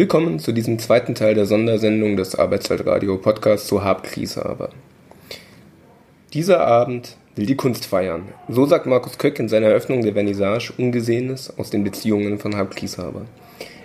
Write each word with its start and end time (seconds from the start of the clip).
Willkommen 0.00 0.38
zu 0.38 0.52
diesem 0.52 0.78
zweiten 0.78 1.14
Teil 1.14 1.34
der 1.34 1.44
Sondersendung 1.44 2.16
des 2.16 2.34
Arbeitsweltradio 2.34 3.18
Podcasts 3.18 3.66
zu 3.68 3.84
Hab 3.84 4.02
Grieshaber. 4.02 4.70
Dieser 6.32 6.66
Abend 6.66 7.18
will 7.36 7.44
die 7.44 7.54
Kunst 7.54 7.84
feiern. 7.84 8.22
So 8.48 8.64
sagt 8.64 8.86
Markus 8.86 9.18
Köck 9.18 9.38
in 9.38 9.50
seiner 9.50 9.66
Eröffnung 9.66 10.00
der 10.00 10.14
Vernissage 10.14 10.72
Ungesehenes 10.78 11.52
aus 11.58 11.68
den 11.68 11.84
Beziehungen 11.84 12.38
von 12.38 12.56
Hab 12.56 12.74
Grieshaber. 12.74 13.26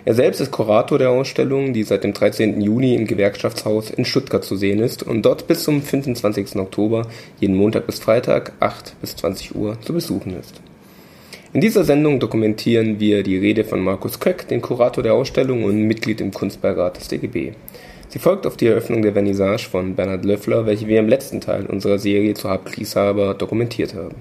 Er 0.06 0.14
selbst 0.14 0.40
ist 0.40 0.52
Kurator 0.52 0.98
der 0.98 1.10
Ausstellung, 1.10 1.74
die 1.74 1.82
seit 1.82 2.02
dem 2.02 2.14
13. 2.14 2.62
Juni 2.62 2.94
im 2.94 3.06
Gewerkschaftshaus 3.06 3.90
in 3.90 4.06
Stuttgart 4.06 4.42
zu 4.42 4.56
sehen 4.56 4.78
ist 4.78 5.02
und 5.02 5.20
dort 5.20 5.46
bis 5.46 5.64
zum 5.64 5.82
25. 5.82 6.56
Oktober 6.56 7.08
jeden 7.40 7.56
Montag 7.56 7.84
bis 7.84 7.98
Freitag 7.98 8.52
8 8.60 8.98
bis 9.02 9.16
20 9.16 9.54
Uhr 9.54 9.78
zu 9.82 9.92
besuchen 9.92 10.34
ist. 10.40 10.62
In 11.56 11.62
dieser 11.62 11.84
Sendung 11.84 12.20
dokumentieren 12.20 13.00
wir 13.00 13.22
die 13.22 13.38
Rede 13.38 13.64
von 13.64 13.80
Markus 13.80 14.20
Köck, 14.20 14.46
den 14.46 14.60
Kurator 14.60 15.02
der 15.02 15.14
Ausstellung 15.14 15.64
und 15.64 15.84
Mitglied 15.84 16.20
im 16.20 16.30
Kunstbeirat 16.30 16.98
des 16.98 17.08
DGB. 17.08 17.52
Sie 18.10 18.18
folgt 18.18 18.46
auf 18.46 18.58
die 18.58 18.66
Eröffnung 18.66 19.00
der 19.00 19.14
Vernissage 19.14 19.66
von 19.70 19.94
Bernhard 19.94 20.26
Löffler, 20.26 20.66
welche 20.66 20.86
wir 20.86 20.98
im 20.98 21.08
letzten 21.08 21.40
Teil 21.40 21.64
unserer 21.64 21.98
Serie 21.98 22.34
zu 22.34 22.50
Hab 22.50 22.66
Grieshaber 22.66 23.32
dokumentiert 23.32 23.94
haben. 23.94 24.16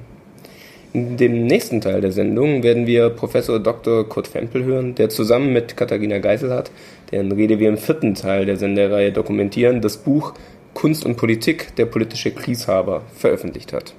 In 0.94 1.18
dem 1.18 1.46
nächsten 1.46 1.82
Teil 1.82 2.00
der 2.00 2.14
Sendung 2.14 2.64
werden 2.64 2.88
wir 2.88 3.10
Professor 3.10 3.60
Dr. 3.60 4.08
Kurt 4.08 4.30
Fempel 4.30 4.64
hören, 4.64 4.96
der 4.96 5.10
zusammen 5.10 5.52
mit 5.52 5.76
Katharina 5.76 6.20
Geiselhardt, 6.20 6.72
deren 7.12 7.34
Rede 7.34 7.60
wir 7.60 7.68
im 7.68 7.78
vierten 7.78 8.16
Teil 8.16 8.46
der 8.46 8.56
Sendereihe 8.56 9.12
dokumentieren, 9.12 9.82
das 9.82 9.98
Buch 9.98 10.36
Kunst 10.74 11.06
und 11.06 11.18
Politik, 11.18 11.76
der 11.76 11.86
politische 11.86 12.32
Grieshaber 12.32 13.02
veröffentlicht 13.14 13.74
hat. 13.74 13.94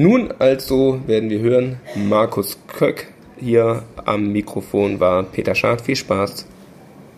Nun 0.00 0.32
also 0.38 1.00
werden 1.08 1.28
wir 1.28 1.40
hören, 1.40 1.80
Markus 1.96 2.56
Köck 2.68 3.08
hier 3.36 3.82
am 4.04 4.30
Mikrofon 4.30 5.00
war 5.00 5.24
Peter 5.24 5.56
Schad. 5.56 5.80
Viel 5.80 5.96
Spaß 5.96 6.46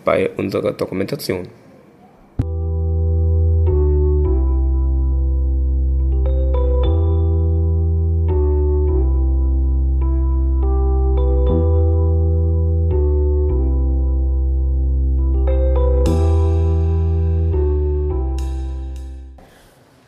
bei 0.03 0.31
unserer 0.31 0.71
Dokumentation. 0.71 1.47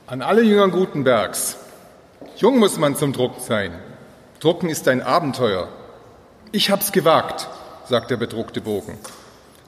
An 0.08 0.24
alle 0.24 0.42
Jünger 0.42 0.70
Gutenbergs 0.70 1.63
Jung 2.44 2.60
muss 2.60 2.78
man 2.78 2.98
zum 2.98 3.14
Drucken 3.14 3.42
sein. 3.42 3.72
Drucken 4.42 4.68
ist 4.68 4.90
ein 4.90 5.02
Abenteuer. 5.02 5.70
Ich 6.52 6.72
hab's 6.72 6.92
gewagt, 6.92 7.48
sagt 7.88 8.12
der 8.12 8.18
bedruckte 8.18 8.60
Bogen. 8.60 8.98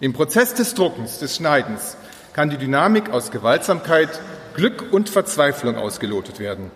Im 0.02 0.12
Prozess 0.12 0.56
des 0.56 0.74
Druckens, 0.74 1.20
des 1.20 1.38
Schneidens, 1.38 1.96
kann 2.34 2.50
die 2.50 2.58
Dynamik 2.58 3.12
aus 3.12 3.32
Gewaltsamkeit, 3.32 4.10
Glück 4.56 4.92
und 4.92 5.10
Verzweiflung 5.10 5.78
ausgelotet 5.78 6.40
werden. 6.40 6.70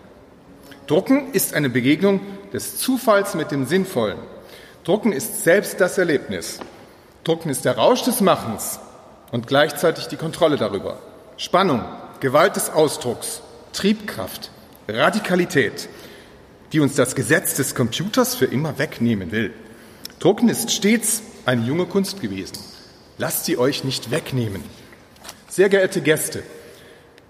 Drucken 0.86 1.34
ist 1.34 1.52
eine 1.52 1.68
Begegnung 1.68 2.22
des 2.50 2.78
Zufalls 2.78 3.34
mit 3.34 3.50
dem 3.50 3.66
Sinnvollen. 3.66 4.20
Drucken 4.84 5.12
ist 5.12 5.44
selbst 5.44 5.82
das 5.82 5.98
Erlebnis. 5.98 6.60
Drucken 7.24 7.50
ist 7.50 7.66
der 7.66 7.76
Rausch 7.76 8.04
des 8.04 8.22
Machens 8.22 8.80
und 9.32 9.46
gleichzeitig 9.46 10.06
die 10.06 10.16
Kontrolle 10.16 10.56
darüber. 10.56 10.96
Spannung, 11.36 11.84
Gewalt 12.20 12.56
des 12.56 12.70
Ausdrucks, 12.70 13.42
Triebkraft, 13.74 14.50
Radikalität, 14.88 15.88
die 16.72 16.80
uns 16.80 16.94
das 16.94 17.14
Gesetz 17.14 17.54
des 17.54 17.74
Computers 17.74 18.34
für 18.34 18.46
immer 18.46 18.78
wegnehmen 18.78 19.32
will. 19.32 19.52
Drucken 20.18 20.48
ist 20.48 20.70
stets 20.70 21.22
eine 21.46 21.64
junge 21.64 21.86
Kunst 21.86 22.20
gewesen. 22.20 22.58
Lasst 23.18 23.44
sie 23.44 23.58
euch 23.58 23.84
nicht 23.84 24.10
wegnehmen. 24.10 24.62
Sehr 25.48 25.68
geehrte 25.68 26.00
Gäste, 26.00 26.42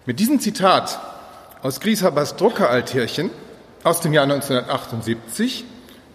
mit 0.06 0.19
diesem 0.19 0.41
Zitat 0.41 0.99
aus 1.62 1.78
Grieshabers 1.78 2.37
Druckeraltärchen 2.37 3.31
aus 3.84 4.00
dem 4.00 4.12
Jahr 4.12 4.25
1978 4.25 5.65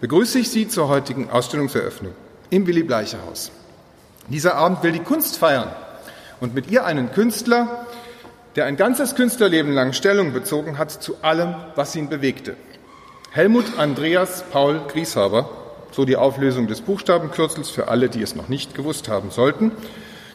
begrüße 0.00 0.40
ich 0.40 0.50
Sie 0.50 0.68
zur 0.68 0.88
heutigen 0.88 1.30
Ausstellungseröffnung 1.30 2.12
im 2.50 2.66
Willy 2.66 2.82
Bleicher 2.82 3.18
Haus. 3.26 3.52
Dieser 4.28 4.56
Abend 4.56 4.82
will 4.82 4.92
die 4.92 5.00
Kunst 5.00 5.38
feiern 5.38 5.70
und 6.40 6.54
mit 6.54 6.70
ihr 6.70 6.84
einen 6.84 7.12
Künstler, 7.12 7.86
der 8.56 8.64
ein 8.64 8.76
ganzes 8.76 9.14
Künstlerleben 9.14 9.72
lang 9.72 9.92
Stellung 9.92 10.32
bezogen 10.32 10.78
hat 10.78 10.90
zu 10.90 11.16
allem, 11.22 11.54
was 11.74 11.94
ihn 11.94 12.08
bewegte. 12.08 12.56
Helmut 13.30 13.78
Andreas 13.78 14.44
Paul 14.50 14.80
Grieshaber, 14.88 15.50
so 15.92 16.06
die 16.06 16.16
Auflösung 16.16 16.66
des 16.66 16.80
Buchstabenkürzels 16.80 17.68
für 17.68 17.88
alle, 17.88 18.08
die 18.08 18.22
es 18.22 18.34
noch 18.34 18.48
nicht 18.48 18.74
gewusst 18.74 19.08
haben 19.08 19.30
sollten, 19.30 19.72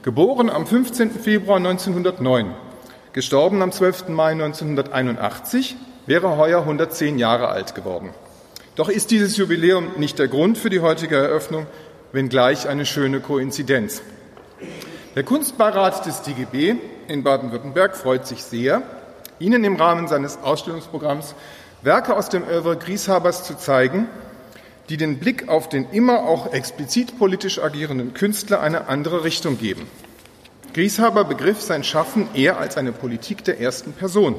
geboren 0.03 0.51
am 0.51 0.67
15. 0.67 1.09
Februar 1.11 1.57
1909, 1.57 2.53
gestorben 3.13 3.61
am 3.63 3.71
12. 3.71 4.09
Mai 4.09 4.33
1981, 4.33 5.75
wäre 6.05 6.37
heuer 6.37 6.61
110 6.61 7.17
Jahre 7.17 7.49
alt 7.49 7.73
geworden. 7.73 8.11
Doch 8.75 8.89
ist 8.89 9.09
dieses 9.09 9.35
Jubiläum 9.35 9.89
nicht 9.97 10.19
der 10.19 10.27
Grund 10.27 10.59
für 10.59 10.69
die 10.69 10.79
heutige 10.79 11.15
Eröffnung, 11.17 11.65
wenngleich 12.11 12.67
eine 12.67 12.85
schöne 12.85 13.19
Koinzidenz. 13.19 14.03
Der 15.13 15.23
Kunstbeirat 15.23 16.05
des 16.05 16.21
DGB 16.21 16.75
in 17.09 17.23
Baden-Württemberg 17.23 17.97
freut 17.97 18.25
sich 18.25 18.43
sehr, 18.43 18.81
Ihnen 19.39 19.65
im 19.65 19.75
Rahmen 19.75 20.07
seines 20.07 20.37
Ausstellungsprogramms 20.41 21.35
Werke 21.81 22.15
aus 22.15 22.29
dem 22.29 22.43
Oeuvre 22.43 22.77
Grieshabers 22.77 23.43
zu 23.43 23.57
zeigen, 23.57 24.07
die 24.87 24.95
den 24.95 25.19
Blick 25.19 25.49
auf 25.49 25.67
den 25.67 25.89
immer 25.91 26.23
auch 26.23 26.53
explizit 26.53 27.19
politisch 27.19 27.59
agierenden 27.59 28.13
Künstler 28.13 28.61
eine 28.61 28.87
andere 28.87 29.25
Richtung 29.25 29.57
geben. 29.57 29.85
Grieshaber 30.73 31.25
begriff 31.25 31.59
sein 31.59 31.83
Schaffen 31.83 32.29
eher 32.33 32.57
als 32.57 32.77
eine 32.77 32.93
Politik 32.93 33.43
der 33.43 33.59
ersten 33.59 33.91
Person. 33.91 34.35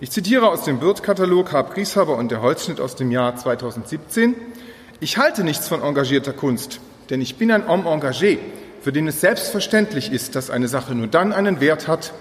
Ich 0.00 0.10
zitiere 0.10 0.48
aus 0.48 0.64
dem 0.64 0.80
Wirth-Katalog 0.80 1.52
Hab 1.52 1.74
Grieshaber 1.74 2.16
und 2.16 2.32
der 2.32 2.42
Holzschnitt 2.42 2.80
aus 2.80 2.96
dem 2.96 3.12
Jahr 3.12 3.36
2017. 3.36 4.34
Ich 4.98 5.16
halte 5.16 5.44
nichts 5.44 5.68
von 5.68 5.80
engagierter 5.80 6.32
Kunst, 6.32 6.80
denn 7.08 7.20
ich 7.20 7.36
bin 7.36 7.52
ein 7.52 7.68
Homme 7.68 7.88
engagé, 7.88 8.38
für 8.82 8.92
den 8.92 9.06
es 9.06 9.20
selbstverständlich 9.20 10.12
ist, 10.12 10.34
dass 10.34 10.50
eine 10.50 10.68
Sache 10.68 10.94
nur 10.94 11.06
dann 11.06 11.32
einen 11.32 11.60
Wert 11.60 11.86
hat, 11.86 12.12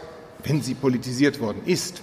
wenn 0.44 0.62
sie 0.62 0.76
politisiert 0.76 1.40
worden 1.40 1.64
ist. 1.66 2.02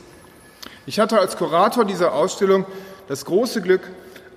Ich 0.85 0.99
hatte 0.99 1.21
als 1.21 1.37
Kurator 1.37 1.85
dieser 1.85 2.13
Ausstellung 2.13 2.67
das 3.09 3.25
große 3.25 3.63
Glück, 3.63 3.83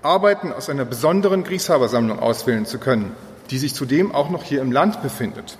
Arbeiten 0.03 0.51
aus 0.51 0.69
einer 0.69 0.85
besonderen 0.85 1.43
Grieshaber-Sammlung 1.43 2.19
auswählen 2.19 2.65
zu 2.65 2.79
können, 2.79 3.15
die 3.51 3.57
sich 3.57 3.75
zudem 3.75 4.13
auch 4.13 4.29
noch 4.29 4.43
hier 4.43 4.61
im 4.61 4.71
Land 4.71 5.01
befindet. 5.03 5.57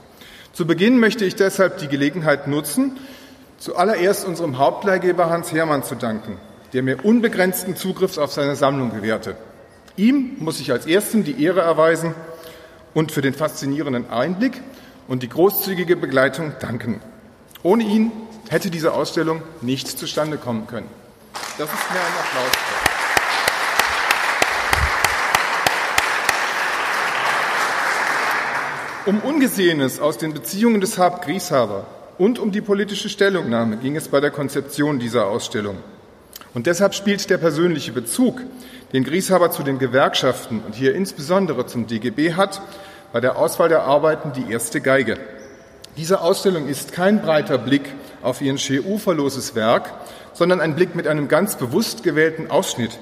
Zu 0.53 0.65
Beginn 0.65 0.99
möchte 0.99 1.25
ich 1.25 1.35
deshalb 1.35 1.77
die 1.77 1.87
Gelegenheit 1.87 2.47
nutzen, 2.47 2.97
zuallererst 3.57 4.25
unserem 4.25 4.57
Hauptleihgeber 4.57 5.29
Hans 5.29 5.51
Hermann 5.51 5.83
zu 5.83 5.95
danken, 5.95 6.37
der 6.73 6.83
mir 6.83 7.05
unbegrenzten 7.05 7.75
Zugriff 7.75 8.17
auf 8.17 8.31
seine 8.31 8.55
Sammlung 8.55 8.91
gewährte. 8.91 9.35
Ihm 9.95 10.37
muss 10.39 10.59
ich 10.59 10.71
als 10.71 10.87
Ersten 10.87 11.23
die 11.23 11.43
Ehre 11.43 11.61
erweisen, 11.61 12.15
und 12.93 13.11
für 13.11 13.21
den 13.21 13.33
faszinierenden 13.33 14.09
Einblick 14.09 14.61
und 15.07 15.23
die 15.23 15.29
großzügige 15.29 15.95
Begleitung 15.95 16.53
danken. 16.59 17.01
Ohne 17.63 17.83
ihn 17.83 18.11
hätte 18.49 18.69
diese 18.69 18.93
Ausstellung 18.93 19.41
nicht 19.61 19.87
zustande 19.87 20.37
kommen 20.37 20.67
können. 20.67 20.87
Das 21.57 21.69
ist 21.69 21.91
mir 21.91 21.99
ein 21.99 22.13
Applaus. 22.19 22.51
Um 29.05 29.19
Ungesehenes 29.21 29.99
aus 29.99 30.17
den 30.17 30.33
Beziehungen 30.33 30.79
des 30.79 30.97
Hab 30.97 31.25
Grieshaber 31.25 31.87
und 32.17 32.37
um 32.37 32.51
die 32.51 32.61
politische 32.61 33.09
Stellungnahme 33.09 33.77
ging 33.77 33.95
es 33.95 34.07
bei 34.07 34.19
der 34.19 34.29
Konzeption 34.29 34.99
dieser 34.99 35.25
Ausstellung. 35.25 35.77
Und 36.53 36.67
deshalb 36.67 36.93
spielt 36.93 37.29
der 37.29 37.37
persönliche 37.37 37.91
Bezug, 37.91 38.41
den 38.93 39.03
Grieshaber 39.03 39.51
zu 39.51 39.63
den 39.63 39.79
Gewerkschaften 39.79 40.61
und 40.65 40.75
hier 40.75 40.93
insbesondere 40.95 41.65
zum 41.65 41.87
DGB 41.87 42.33
hat, 42.33 42.61
bei 43.13 43.21
der 43.21 43.37
Auswahl 43.37 43.69
der 43.69 43.83
Arbeiten 43.83 44.33
die 44.33 44.51
erste 44.51 44.81
Geige. 44.81 45.17
Diese 45.97 46.21
Ausstellung 46.21 46.67
ist 46.67 46.93
kein 46.93 47.21
breiter 47.21 47.57
Blick 47.57 47.93
auf 48.21 48.41
ihr 48.41 48.57
schier 48.57 48.85
uferloses 48.85 49.55
Werk, 49.55 49.91
sondern 50.33 50.61
ein 50.61 50.75
Blick 50.75 50.95
mit 50.95 51.07
einem 51.07 51.27
ganz 51.27 51.55
bewusst 51.55 52.03
gewählten 52.03 52.49
Ausschnitt, 52.49 52.99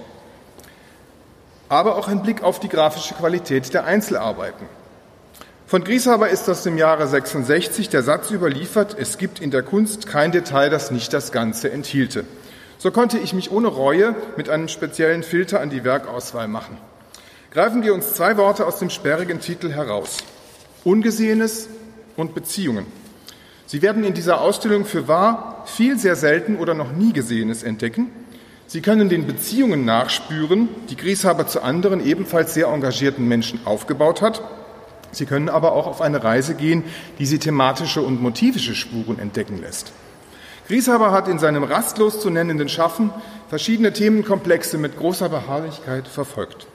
aber 1.70 1.98
auch 1.98 2.08
ein 2.08 2.24
Blick 2.24 2.44
auf 2.44 2.60
die 2.60 2.70
grafische 2.70 3.14
Qualität 3.14 3.74
der 3.74 3.86
Einzelarbeiten. 3.86 4.68
Von 5.68 5.84
Grieshaber 5.84 6.30
ist 6.30 6.50
aus 6.50 6.64
dem 6.64 6.80
Jahre 6.80 7.08
66 7.08 7.90
der 7.90 8.02
Satz 8.02 8.32
überliefert, 8.32 8.96
es 8.98 9.20
gibt 9.20 9.40
in 9.40 9.52
der 9.52 9.62
Kunst 9.62 10.08
kein 10.08 10.32
Detail, 10.32 10.72
das 10.72 10.90
nicht 10.90 11.14
das 11.14 11.32
Ganze 11.32 11.72
enthielte. 11.72 12.26
So 12.82 12.92
konnte 12.92 13.18
ich 13.18 13.34
mich 13.34 13.52
ohne 13.52 13.68
Reue 13.68 14.16
mit 14.38 14.48
einem 14.48 14.70
speziellen 14.70 15.22
Filter 15.22 15.60
an 15.60 15.70
die 15.70 15.84
Werkauswahl 15.84 16.48
machen. 16.48 16.78
Greifen 17.52 17.84
wir 17.84 17.94
uns 17.94 18.14
zwei 18.14 18.38
Worte 18.38 18.66
aus 18.66 18.80
dem 18.80 18.90
sperrigen 18.90 19.42
Titel 19.42 19.70
heraus. 19.70 20.20
Ungesehenes 20.86 21.68
und 22.16 22.34
Beziehungen. 22.34 22.86
Sie 23.66 23.82
werden 23.82 24.06
in 24.06 24.14
dieser 24.14 24.40
Ausstellung 24.40 24.86
für 24.86 25.10
wahr 25.10 25.64
viel 25.66 26.00
sehr 26.00 26.16
selten 26.16 26.56
oder 26.56 26.74
noch 26.74 26.94
nie 26.94 27.12
Gesehenes 27.12 27.64
entdecken. 27.64 28.12
Sie 28.66 28.80
können 28.80 29.10
den 29.10 29.28
Beziehungen 29.28 29.84
nachspüren, 29.84 30.70
die 30.90 30.96
Grieshaber 30.96 31.48
zu 31.48 31.62
anderen 31.62 32.06
ebenfalls 32.06 32.54
sehr 32.54 32.68
engagierten 32.68 33.28
Menschen 33.28 33.60
aufgebaut 33.66 34.22
hat. 34.22 34.42
Sie 35.12 35.26
können 35.26 35.50
aber 35.50 35.74
auch 35.74 35.86
auf 35.86 36.00
eine 36.00 36.24
Reise 36.24 36.56
gehen, 36.56 36.86
die 37.18 37.26
Sie 37.26 37.40
thematische 37.40 38.02
und 38.02 38.22
motivische 38.22 38.74
Spuren 38.74 39.20
entdecken 39.20 39.60
lässt. 39.60 39.92
Grieshaber 40.70 41.12
hat 41.12 41.28
in 41.28 41.40
seinem 41.40 41.64
rastlos 41.64 42.20
zu 42.20 42.30
nennenden 42.30 42.70
Schaffen 42.70 43.10
verschiedene 43.50 43.92
Themenkomplexe 43.92 44.78
mit 44.78 45.00
großer 45.00 45.28
Beharrlichkeit 45.28 46.08
verfolgt. 46.08 46.68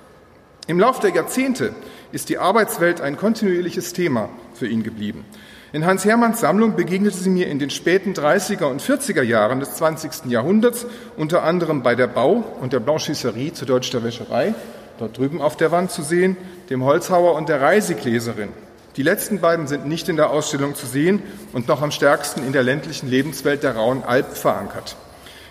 Im 0.66 0.80
Lauf 0.80 0.98
der 0.98 1.10
Jahrzehnte 1.10 1.72
ist 2.10 2.28
die 2.28 2.38
Arbeitswelt 2.38 3.00
ein 3.00 3.16
kontinuierliches 3.16 3.92
Thema 3.92 4.30
für 4.52 4.66
ihn 4.66 4.82
geblieben. 4.82 5.24
In 5.72 5.86
Hans 5.86 6.04
Hermanns 6.04 6.40
Sammlung 6.40 6.74
begegnete 6.74 7.16
sie 7.16 7.30
mir 7.30 7.46
in 7.46 7.60
den 7.60 7.70
späten 7.70 8.14
30er 8.14 8.64
und 8.64 8.82
40er 8.82 9.22
Jahren 9.22 9.60
des 9.60 9.76
20. 9.76 10.24
Jahrhunderts, 10.26 10.86
unter 11.16 11.44
anderem 11.44 11.84
bei 11.84 11.94
der 11.94 12.08
Bau- 12.08 12.42
und 12.60 12.72
der 12.72 12.80
Blanchisserie, 12.80 13.52
zu 13.52 13.64
Deutsch 13.64 13.90
der 13.90 14.02
Wäscherei, 14.02 14.56
dort 14.98 15.16
drüben 15.16 15.40
auf 15.40 15.56
der 15.56 15.70
Wand 15.70 15.92
zu 15.92 16.02
sehen, 16.02 16.36
dem 16.68 16.82
Holzhauer 16.82 17.36
und 17.36 17.48
der 17.48 17.60
Reisigläserin. 17.60 18.48
Die 18.96 19.02
letzten 19.02 19.40
beiden 19.40 19.66
sind 19.66 19.86
nicht 19.86 20.08
in 20.08 20.16
der 20.16 20.30
Ausstellung 20.30 20.76
zu 20.76 20.86
sehen 20.86 21.22
und 21.52 21.66
noch 21.66 21.82
am 21.82 21.90
stärksten 21.90 22.46
in 22.46 22.52
der 22.52 22.62
ländlichen 22.62 23.08
Lebenswelt 23.08 23.64
der 23.64 23.74
Rauen 23.74 24.04
Alp 24.04 24.36
verankert. 24.36 24.96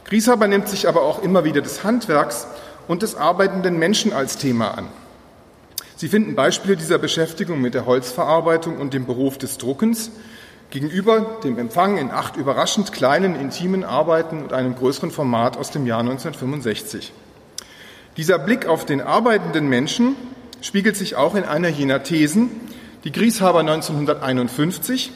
Grieshaber 0.06 0.48
nimmt 0.48 0.69
sich 0.69 0.88
aber 0.88 1.01
auch 1.01 1.22
immer 1.22 1.44
wieder 1.44 1.62
des 1.62 1.84
Handwerks 1.84 2.48
und 2.88 3.01
des 3.01 3.16
arbeitenden 3.16 3.78
Menschen 3.78 4.13
als 4.13 4.38
Thema 4.38 4.78
an. 4.78 4.88
Sie 5.98 6.07
finden 6.07 6.36
Beispiele 6.36 6.78
dieser 6.78 6.98
Beschäftigung 6.98 7.60
mit 7.62 7.74
der 7.74 7.86
Holzverarbeitung 7.86 8.78
und 8.78 8.94
dem 8.94 9.06
Beruf 9.06 9.38
des 9.38 9.57
Druckens 9.57 10.12
gegenüber 10.69 11.40
dem 11.44 11.57
Empfang 11.57 11.98
in 11.98 12.12
acht 12.12 12.36
überraschend 12.36 12.94
kleinen, 12.94 13.36
intimen 13.36 13.84
Arbeiten 13.84 14.42
und 14.42 14.54
einem 14.54 14.75
größeren 14.75 15.12
Format 15.12 15.57
aus 15.57 15.69
dem 15.69 15.86
Jahr 15.86 16.00
1965. 16.00 17.13
Dieser 18.18 18.40
Blick 18.40 18.68
auf 18.68 18.86
den 18.86 19.01
arbeitenden 19.01 19.68
Menschen 19.68 20.16
spiegelt 20.62 20.95
sich 20.95 21.16
auch 21.16 21.36
in 21.36 21.44
einer 21.44 21.68
jener 21.69 22.04
Thesen, 22.04 22.50
die 23.04 23.12
Grieshaber 23.12 23.60
1951 23.60 25.12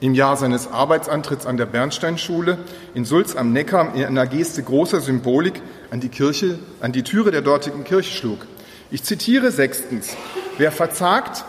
im 0.00 0.14
Jahr 0.14 0.36
seines 0.36 0.70
Arbeitsantritts 0.70 1.46
an 1.46 1.56
der 1.56 1.66
Bernsteinschule 1.66 2.58
in 2.94 3.06
Sulz 3.06 3.34
am 3.34 3.52
Neckar 3.52 3.94
in 3.94 4.04
einer 4.04 4.26
Geste 4.26 4.62
großer 4.62 5.00
Symbolik 5.00 5.62
an 5.90 6.00
die 6.00 6.10
Kirche, 6.10 6.58
an 6.80 6.92
die 6.92 7.02
Türe 7.02 7.30
der 7.30 7.40
dortigen 7.40 7.84
Kirche 7.84 8.14
schlug. 8.14 8.46
Ich 8.90 9.04
zitiere 9.04 9.50
sechstens. 9.52 10.16
Wer 10.58 10.70
verzagt, 10.70 11.44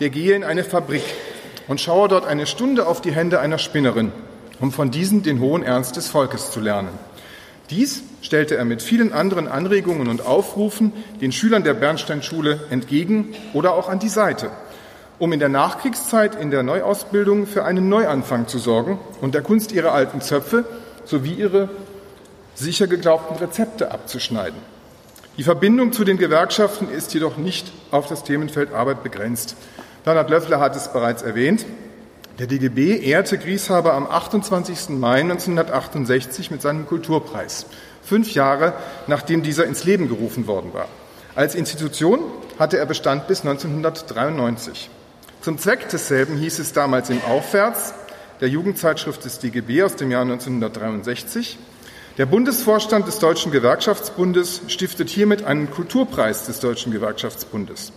der 0.00 0.10
gehe 0.10 0.34
in 0.34 0.42
eine 0.42 0.64
Fabrik 0.64 1.04
und 1.68 1.80
schaue 1.80 2.08
dort 2.08 2.26
eine 2.26 2.46
Stunde 2.46 2.86
auf 2.86 3.00
die 3.00 3.12
Hände 3.12 3.38
einer 3.38 3.58
Spinnerin, 3.58 4.10
um 4.60 4.72
von 4.72 4.90
diesen 4.90 5.22
den 5.22 5.40
hohen 5.40 5.62
Ernst 5.62 5.96
des 5.96 6.08
Volkes 6.08 6.50
zu 6.50 6.58
lernen. 6.58 6.90
Dies 7.70 8.02
stellte 8.20 8.56
er 8.56 8.64
mit 8.64 8.82
vielen 8.82 9.12
anderen 9.12 9.46
Anregungen 9.46 10.08
und 10.08 10.26
Aufrufen 10.26 10.92
den 11.20 11.30
Schülern 11.30 11.62
der 11.62 11.74
Bernsteinschule 11.74 12.60
entgegen 12.70 13.34
oder 13.54 13.74
auch 13.74 13.88
an 13.88 14.00
die 14.00 14.08
Seite 14.08 14.50
um 15.18 15.32
in 15.32 15.40
der 15.40 15.48
Nachkriegszeit 15.48 16.34
in 16.34 16.50
der 16.50 16.62
Neuausbildung 16.62 17.46
für 17.46 17.64
einen 17.64 17.88
Neuanfang 17.88 18.48
zu 18.48 18.58
sorgen 18.58 18.98
und 19.20 19.34
der 19.34 19.42
Kunst 19.42 19.72
ihre 19.72 19.92
alten 19.92 20.20
Zöpfe 20.20 20.64
sowie 21.04 21.34
ihre 21.34 21.68
sicher 22.54 22.86
geglaubten 22.86 23.36
Rezepte 23.36 23.90
abzuschneiden. 23.90 24.58
Die 25.36 25.42
Verbindung 25.42 25.92
zu 25.92 26.04
den 26.04 26.16
Gewerkschaften 26.16 26.90
ist 26.90 27.12
jedoch 27.12 27.36
nicht 27.36 27.70
auf 27.90 28.06
das 28.06 28.24
Themenfeld 28.24 28.72
Arbeit 28.72 29.02
begrenzt. 29.02 29.54
Bernhard 30.04 30.30
Löffler 30.30 30.60
hat 30.60 30.74
es 30.76 30.92
bereits 30.92 31.22
erwähnt. 31.22 31.66
Der 32.38 32.46
DGB 32.46 32.98
ehrte 32.98 33.38
Grieshaber 33.38 33.94
am 33.94 34.06
28. 34.06 34.90
Mai 34.90 35.20
1968 35.20 36.50
mit 36.50 36.62
seinem 36.62 36.86
Kulturpreis, 36.86 37.66
fünf 38.02 38.32
Jahre 38.34 38.74
nachdem 39.06 39.42
dieser 39.42 39.64
ins 39.64 39.84
Leben 39.84 40.08
gerufen 40.08 40.46
worden 40.46 40.72
war. 40.74 40.88
Als 41.34 41.54
Institution 41.54 42.20
hatte 42.58 42.78
er 42.78 42.86
Bestand 42.86 43.26
bis 43.26 43.40
1993. 43.40 44.90
Zum 45.40 45.58
Zweck 45.58 45.88
desselben 45.88 46.36
hieß 46.36 46.58
es 46.58 46.72
damals 46.72 47.10
im 47.10 47.22
Aufwärts 47.22 47.94
der 48.40 48.48
Jugendzeitschrift 48.48 49.24
des 49.24 49.38
DGB 49.38 49.82
aus 49.82 49.96
dem 49.96 50.10
Jahr 50.10 50.22
1963, 50.22 51.58
der 52.18 52.26
Bundesvorstand 52.26 53.06
des 53.06 53.18
Deutschen 53.18 53.52
Gewerkschaftsbundes 53.52 54.62
stiftet 54.68 55.10
hiermit 55.10 55.44
einen 55.44 55.70
Kulturpreis 55.70 56.46
des 56.46 56.60
Deutschen 56.60 56.92
Gewerkschaftsbundes. 56.92 57.92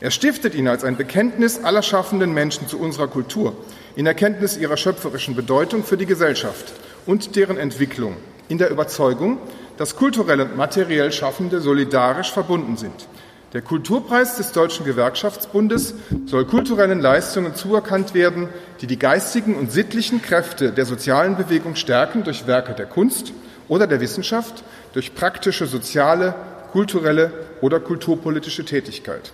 Er 0.00 0.10
stiftet 0.10 0.54
ihn 0.54 0.68
als 0.68 0.84
ein 0.84 0.96
Bekenntnis 0.96 1.62
aller 1.64 1.82
schaffenden 1.82 2.34
Menschen 2.34 2.68
zu 2.68 2.78
unserer 2.78 3.08
Kultur, 3.08 3.56
in 3.96 4.04
Erkenntnis 4.04 4.56
ihrer 4.56 4.76
schöpferischen 4.76 5.34
Bedeutung 5.34 5.84
für 5.84 5.96
die 5.96 6.06
Gesellschaft 6.06 6.72
und 7.06 7.36
deren 7.36 7.56
Entwicklung, 7.56 8.16
in 8.48 8.58
der 8.58 8.70
Überzeugung, 8.70 9.38
dass 9.78 9.96
kulturell 9.96 10.40
und 10.40 10.56
materiell 10.56 11.12
Schaffende 11.12 11.60
solidarisch 11.60 12.30
verbunden 12.30 12.76
sind. 12.76 13.08
Der 13.52 13.60
Kulturpreis 13.60 14.38
des 14.38 14.52
Deutschen 14.52 14.86
Gewerkschaftsbundes 14.86 15.94
soll 16.24 16.46
kulturellen 16.46 17.00
Leistungen 17.00 17.54
zuerkannt 17.54 18.14
werden, 18.14 18.48
die 18.80 18.86
die 18.86 18.98
geistigen 18.98 19.56
und 19.56 19.70
sittlichen 19.70 20.22
Kräfte 20.22 20.72
der 20.72 20.86
sozialen 20.86 21.36
Bewegung 21.36 21.76
stärken 21.76 22.24
durch 22.24 22.46
Werke 22.46 22.72
der 22.72 22.86
Kunst 22.86 23.34
oder 23.68 23.86
der 23.86 24.00
Wissenschaft, 24.00 24.64
durch 24.94 25.14
praktische 25.14 25.66
soziale, 25.66 26.34
kulturelle 26.72 27.30
oder 27.60 27.78
kulturpolitische 27.78 28.64
Tätigkeit. 28.64 29.32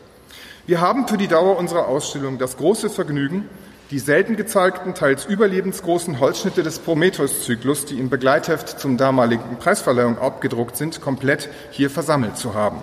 Wir 0.66 0.80
haben 0.80 1.06
für 1.06 1.16
die 1.16 1.28
Dauer 1.28 1.56
unserer 1.56 1.86
Ausstellung 1.86 2.38
das 2.38 2.56
große 2.56 2.90
Vergnügen, 2.90 3.48
die 3.92 4.00
selten 4.00 4.34
gezeigten, 4.34 4.94
teils 4.94 5.26
überlebensgroßen 5.26 6.18
Holzschnitte 6.18 6.64
des 6.64 6.80
Prometheus-Zyklus, 6.80 7.84
die 7.84 8.00
im 8.00 8.10
Begleitheft 8.10 8.80
zum 8.80 8.96
damaligen 8.96 9.58
Preisverleihung 9.60 10.18
abgedruckt 10.18 10.76
sind, 10.76 11.00
komplett 11.00 11.48
hier 11.70 11.88
versammelt 11.88 12.36
zu 12.36 12.54
haben. 12.54 12.82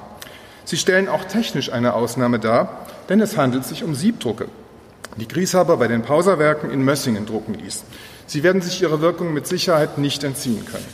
Sie 0.65 0.77
stellen 0.77 1.07
auch 1.07 1.25
technisch 1.25 1.71
eine 1.71 1.93
Ausnahme 1.93 2.39
dar, 2.39 2.85
denn 3.07 3.21
es 3.21 3.37
handelt 3.37 3.65
sich 3.65 3.83
um 3.83 3.95
Siebdrucke, 3.95 4.47
die 5.17 5.27
Grieshaber 5.27 5.77
bei 5.77 5.87
den 5.87 6.01
Pauserwerken 6.01 6.71
in 6.71 6.83
Mössingen 6.83 7.25
drucken 7.25 7.53
ließ. 7.53 7.83
Sie 8.27 8.43
werden 8.43 8.61
sich 8.61 8.81
ihrer 8.81 8.99
Wirkung 9.01 9.33
mit 9.33 9.47
Sicherheit 9.47 9.97
nicht 9.97 10.23
entziehen 10.23 10.65
können. 10.65 10.85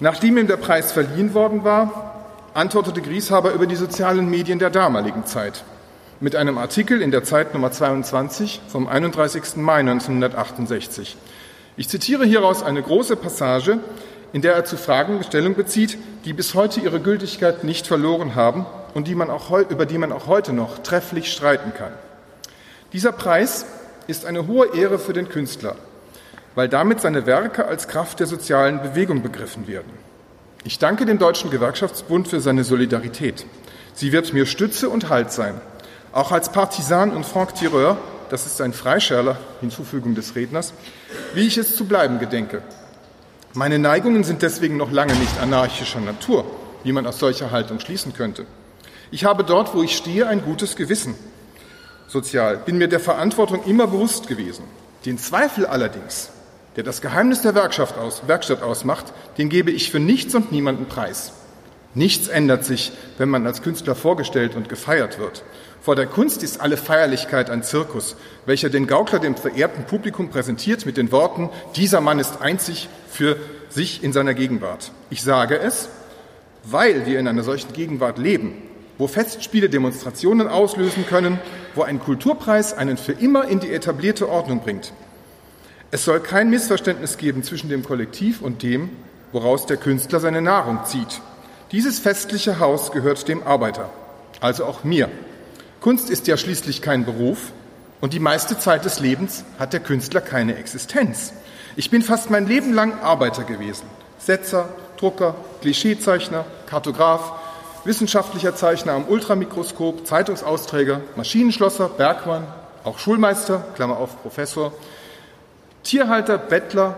Nachdem 0.00 0.36
ihm 0.36 0.48
der 0.48 0.56
Preis 0.56 0.92
verliehen 0.92 1.32
worden 1.32 1.62
war, 1.62 2.26
antwortete 2.54 3.00
Grieshaber 3.00 3.52
über 3.52 3.66
die 3.66 3.76
sozialen 3.76 4.28
Medien 4.28 4.58
der 4.58 4.70
damaligen 4.70 5.26
Zeit 5.26 5.64
mit 6.20 6.36
einem 6.36 6.58
Artikel 6.58 7.00
in 7.00 7.10
der 7.10 7.24
Zeit 7.24 7.54
Nummer 7.54 7.72
22 7.72 8.60
vom 8.68 8.88
31. 8.88 9.56
Mai 9.56 9.80
1968. 9.80 11.16
Ich 11.76 11.88
zitiere 11.88 12.26
hieraus 12.26 12.62
eine 12.62 12.82
große 12.82 13.16
Passage, 13.16 13.78
in 14.32 14.42
der 14.42 14.54
er 14.54 14.64
zu 14.64 14.76
Fragen 14.76 15.22
Stellung 15.24 15.54
bezieht, 15.54 15.98
die 16.24 16.32
bis 16.32 16.54
heute 16.54 16.80
ihre 16.80 17.00
Gültigkeit 17.00 17.64
nicht 17.64 17.86
verloren 17.86 18.34
haben 18.34 18.66
und 18.94 19.08
die 19.08 19.14
auch, 19.16 19.50
über 19.68 19.86
die 19.86 19.98
man 19.98 20.12
auch 20.12 20.26
heute 20.26 20.52
noch 20.52 20.78
trefflich 20.78 21.32
streiten 21.32 21.72
kann. 21.74 21.92
Dieser 22.92 23.12
Preis 23.12 23.66
ist 24.06 24.26
eine 24.26 24.46
hohe 24.46 24.74
Ehre 24.76 24.98
für 24.98 25.12
den 25.12 25.28
Künstler, 25.28 25.76
weil 26.54 26.68
damit 26.68 27.00
seine 27.00 27.26
Werke 27.26 27.66
als 27.66 27.88
Kraft 27.88 28.20
der 28.20 28.26
sozialen 28.26 28.82
Bewegung 28.82 29.22
begriffen 29.22 29.68
werden. 29.68 29.92
Ich 30.64 30.78
danke 30.78 31.06
dem 31.06 31.18
Deutschen 31.18 31.50
Gewerkschaftsbund 31.50 32.28
für 32.28 32.40
seine 32.40 32.64
Solidarität. 32.64 33.46
Sie 33.94 34.12
wird 34.12 34.32
mir 34.32 34.46
Stütze 34.46 34.88
und 34.88 35.08
Halt 35.08 35.32
sein. 35.32 35.60
Auch 36.12 36.32
als 36.32 36.50
Partisan 36.50 37.12
und 37.12 37.24
Franck 37.24 37.54
Tireur, 37.54 37.96
das 38.28 38.46
ist 38.46 38.60
ein 38.60 38.72
Freischärler, 38.72 39.38
Hinzufügung 39.60 40.14
des 40.14 40.34
Redners, 40.34 40.74
wie 41.34 41.46
ich 41.46 41.56
es 41.56 41.76
zu 41.76 41.84
bleiben 41.84 42.18
gedenke. 42.18 42.62
Meine 43.52 43.80
Neigungen 43.80 44.22
sind 44.22 44.42
deswegen 44.42 44.76
noch 44.76 44.92
lange 44.92 45.14
nicht 45.14 45.40
anarchischer 45.40 46.00
Natur, 46.00 46.44
wie 46.84 46.92
man 46.92 47.04
aus 47.04 47.18
solcher 47.18 47.50
Haltung 47.50 47.80
schließen 47.80 48.14
könnte. 48.14 48.46
Ich 49.10 49.24
habe 49.24 49.42
dort, 49.42 49.74
wo 49.74 49.82
ich 49.82 49.96
stehe, 49.96 50.28
ein 50.28 50.44
gutes 50.44 50.76
Gewissen. 50.76 51.16
Sozial 52.06 52.58
bin 52.58 52.78
mir 52.78 52.86
der 52.86 53.00
Verantwortung 53.00 53.64
immer 53.64 53.88
bewusst 53.88 54.28
gewesen. 54.28 54.62
Den 55.04 55.18
Zweifel 55.18 55.66
allerdings, 55.66 56.30
der 56.76 56.84
das 56.84 57.00
Geheimnis 57.00 57.42
der 57.42 57.56
Werkstatt, 57.56 57.98
aus, 57.98 58.22
Werkstatt 58.28 58.62
ausmacht, 58.62 59.06
den 59.36 59.48
gebe 59.48 59.72
ich 59.72 59.90
für 59.90 59.98
nichts 59.98 60.32
und 60.36 60.52
niemanden 60.52 60.86
preis. 60.86 61.32
Nichts 61.94 62.28
ändert 62.28 62.64
sich, 62.64 62.92
wenn 63.18 63.30
man 63.30 63.44
als 63.48 63.62
Künstler 63.62 63.96
vorgestellt 63.96 64.54
und 64.54 64.68
gefeiert 64.68 65.18
wird. 65.18 65.42
Vor 65.82 65.96
der 65.96 66.06
Kunst 66.06 66.42
ist 66.42 66.60
alle 66.60 66.76
Feierlichkeit 66.76 67.48
ein 67.48 67.62
Zirkus, 67.62 68.16
welcher 68.44 68.68
den 68.68 68.86
Gaukler 68.86 69.18
dem 69.18 69.34
verehrten 69.34 69.84
Publikum 69.84 70.28
präsentiert 70.28 70.84
mit 70.84 70.98
den 70.98 71.10
Worten, 71.10 71.48
dieser 71.74 72.02
Mann 72.02 72.18
ist 72.18 72.42
einzig 72.42 72.90
für 73.08 73.36
sich 73.70 74.04
in 74.04 74.12
seiner 74.12 74.34
Gegenwart. 74.34 74.92
Ich 75.08 75.22
sage 75.22 75.58
es, 75.58 75.88
weil 76.64 77.06
wir 77.06 77.18
in 77.18 77.26
einer 77.26 77.42
solchen 77.42 77.72
Gegenwart 77.72 78.18
leben, 78.18 78.52
wo 78.98 79.06
Festspiele 79.06 79.70
Demonstrationen 79.70 80.48
auslösen 80.48 81.06
können, 81.06 81.38
wo 81.74 81.82
ein 81.82 81.98
Kulturpreis 81.98 82.74
einen 82.76 82.98
für 82.98 83.12
immer 83.12 83.48
in 83.48 83.60
die 83.60 83.72
etablierte 83.72 84.28
Ordnung 84.28 84.60
bringt. 84.60 84.92
Es 85.90 86.04
soll 86.04 86.20
kein 86.20 86.50
Missverständnis 86.50 87.16
geben 87.16 87.42
zwischen 87.42 87.70
dem 87.70 87.84
Kollektiv 87.84 88.42
und 88.42 88.62
dem, 88.62 88.90
woraus 89.32 89.64
der 89.64 89.78
Künstler 89.78 90.20
seine 90.20 90.42
Nahrung 90.42 90.84
zieht. 90.84 91.22
Dieses 91.72 91.98
festliche 91.98 92.58
Haus 92.58 92.92
gehört 92.92 93.26
dem 93.28 93.42
Arbeiter, 93.44 93.88
also 94.40 94.66
auch 94.66 94.84
mir. 94.84 95.08
Kunst 95.80 96.10
ist 96.10 96.26
ja 96.26 96.36
schließlich 96.36 96.82
kein 96.82 97.06
Beruf 97.06 97.52
und 98.02 98.12
die 98.12 98.18
meiste 98.18 98.58
Zeit 98.58 98.84
des 98.84 99.00
Lebens 99.00 99.44
hat 99.58 99.72
der 99.72 99.80
Künstler 99.80 100.20
keine 100.20 100.56
Existenz. 100.56 101.32
Ich 101.74 101.88
bin 101.88 102.02
fast 102.02 102.28
mein 102.28 102.46
Leben 102.46 102.74
lang 102.74 103.00
Arbeiter 103.00 103.44
gewesen. 103.44 103.86
Setzer, 104.18 104.68
Drucker, 104.98 105.34
Klischeezeichner, 105.62 106.44
Kartograf, 106.66 107.32
wissenschaftlicher 107.84 108.54
Zeichner 108.54 108.92
am 108.92 109.06
Ultramikroskop, 109.06 110.06
Zeitungsausträger, 110.06 111.00
Maschinenschlosser, 111.16 111.88
Bergmann, 111.88 112.46
auch 112.84 112.98
Schulmeister, 112.98 113.64
Klammer 113.74 113.96
auf 113.96 114.20
Professor, 114.20 114.74
Tierhalter, 115.82 116.36
Bettler, 116.36 116.96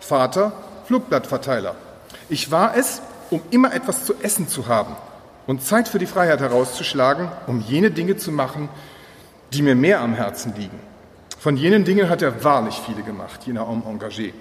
Vater, 0.00 0.50
Flugblattverteiler. 0.86 1.76
Ich 2.28 2.50
war 2.50 2.76
es, 2.76 3.00
um 3.30 3.40
immer 3.52 3.72
etwas 3.72 4.04
zu 4.04 4.14
essen 4.20 4.48
zu 4.48 4.66
haben 4.66 4.96
und 5.46 5.62
Zeit 5.62 5.88
für 5.88 5.98
die 5.98 6.06
Freiheit 6.06 6.40
herauszuschlagen, 6.40 7.28
um 7.46 7.60
jene 7.60 7.90
Dinge 7.90 8.16
zu 8.16 8.32
machen, 8.32 8.68
die 9.52 9.62
mir 9.62 9.74
mehr 9.74 10.00
am 10.00 10.14
Herzen 10.14 10.54
liegen. 10.56 10.78
Von 11.38 11.56
jenen 11.56 11.84
Dingen 11.84 12.08
hat 12.08 12.22
er 12.22 12.42
wahrlich 12.42 12.80
viele 12.86 13.02
gemacht, 13.02 13.40
jener 13.46 13.68
Homme 13.68 13.82
engagé. 13.84 14.32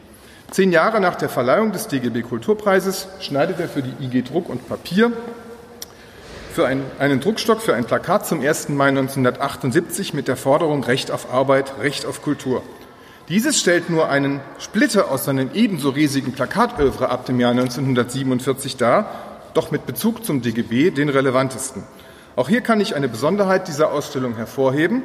Zehn 0.51 0.71
Jahre 0.71 1.01
nach 1.01 1.15
der 1.15 1.29
Verleihung 1.29 1.71
des 1.71 1.87
DGB 1.87 2.21
Kulturpreises 2.21 3.07
schneidet 3.19 3.59
er 3.59 3.67
für 3.67 3.81
die 3.81 4.05
IG 4.05 4.21
Druck 4.21 4.49
und 4.49 4.67
Papier 4.67 5.11
für 6.53 6.67
einen, 6.67 6.85
einen 6.99 7.19
Druckstock 7.19 7.61
für 7.61 7.73
ein 7.73 7.85
Plakat 7.85 8.27
zum 8.27 8.41
1. 8.41 8.69
Mai 8.69 8.89
1978 8.89 10.13
mit 10.13 10.27
der 10.27 10.37
Forderung 10.37 10.83
Recht 10.83 11.09
auf 11.09 11.33
Arbeit, 11.33 11.73
Recht 11.79 12.05
auf 12.05 12.21
Kultur. 12.21 12.61
Dieses 13.29 13.59
stellt 13.59 13.89
nur 13.89 14.09
einen 14.09 14.39
Splitter 14.59 15.09
aus 15.09 15.25
seinem 15.25 15.49
ebenso 15.53 15.89
riesigen 15.89 16.33
Plakatövre 16.33 17.09
ab 17.09 17.25
dem 17.25 17.39
Jahr 17.39 17.51
1947 17.51 18.77
dar, 18.77 19.32
doch 19.53 19.71
mit 19.71 19.85
Bezug 19.85 20.25
zum 20.25 20.41
DGB 20.41 20.91
den 20.91 21.09
relevantesten. 21.09 21.83
Auch 22.35 22.49
hier 22.49 22.61
kann 22.61 22.81
ich 22.81 22.95
eine 22.95 23.07
Besonderheit 23.07 23.67
dieser 23.67 23.91
Ausstellung 23.91 24.35
hervorheben, 24.35 25.03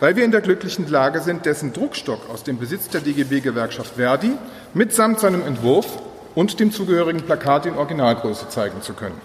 weil 0.00 0.14
wir 0.14 0.24
in 0.24 0.30
der 0.30 0.40
glücklichen 0.40 0.88
Lage 0.88 1.20
sind, 1.20 1.44
dessen 1.44 1.72
Druckstock 1.72 2.30
aus 2.30 2.44
dem 2.44 2.58
Besitz 2.58 2.88
der 2.88 3.00
DGB-Gewerkschaft 3.00 3.96
Verdi 3.96 4.32
mitsamt 4.74 5.18
seinem 5.18 5.44
Entwurf 5.44 5.86
und 6.34 6.60
dem 6.60 6.70
zugehörigen 6.70 7.22
Plakat 7.22 7.66
in 7.66 7.74
Originalgröße 7.74 8.48
zeigen 8.48 8.80
zu 8.80 8.92
können. 8.92 9.20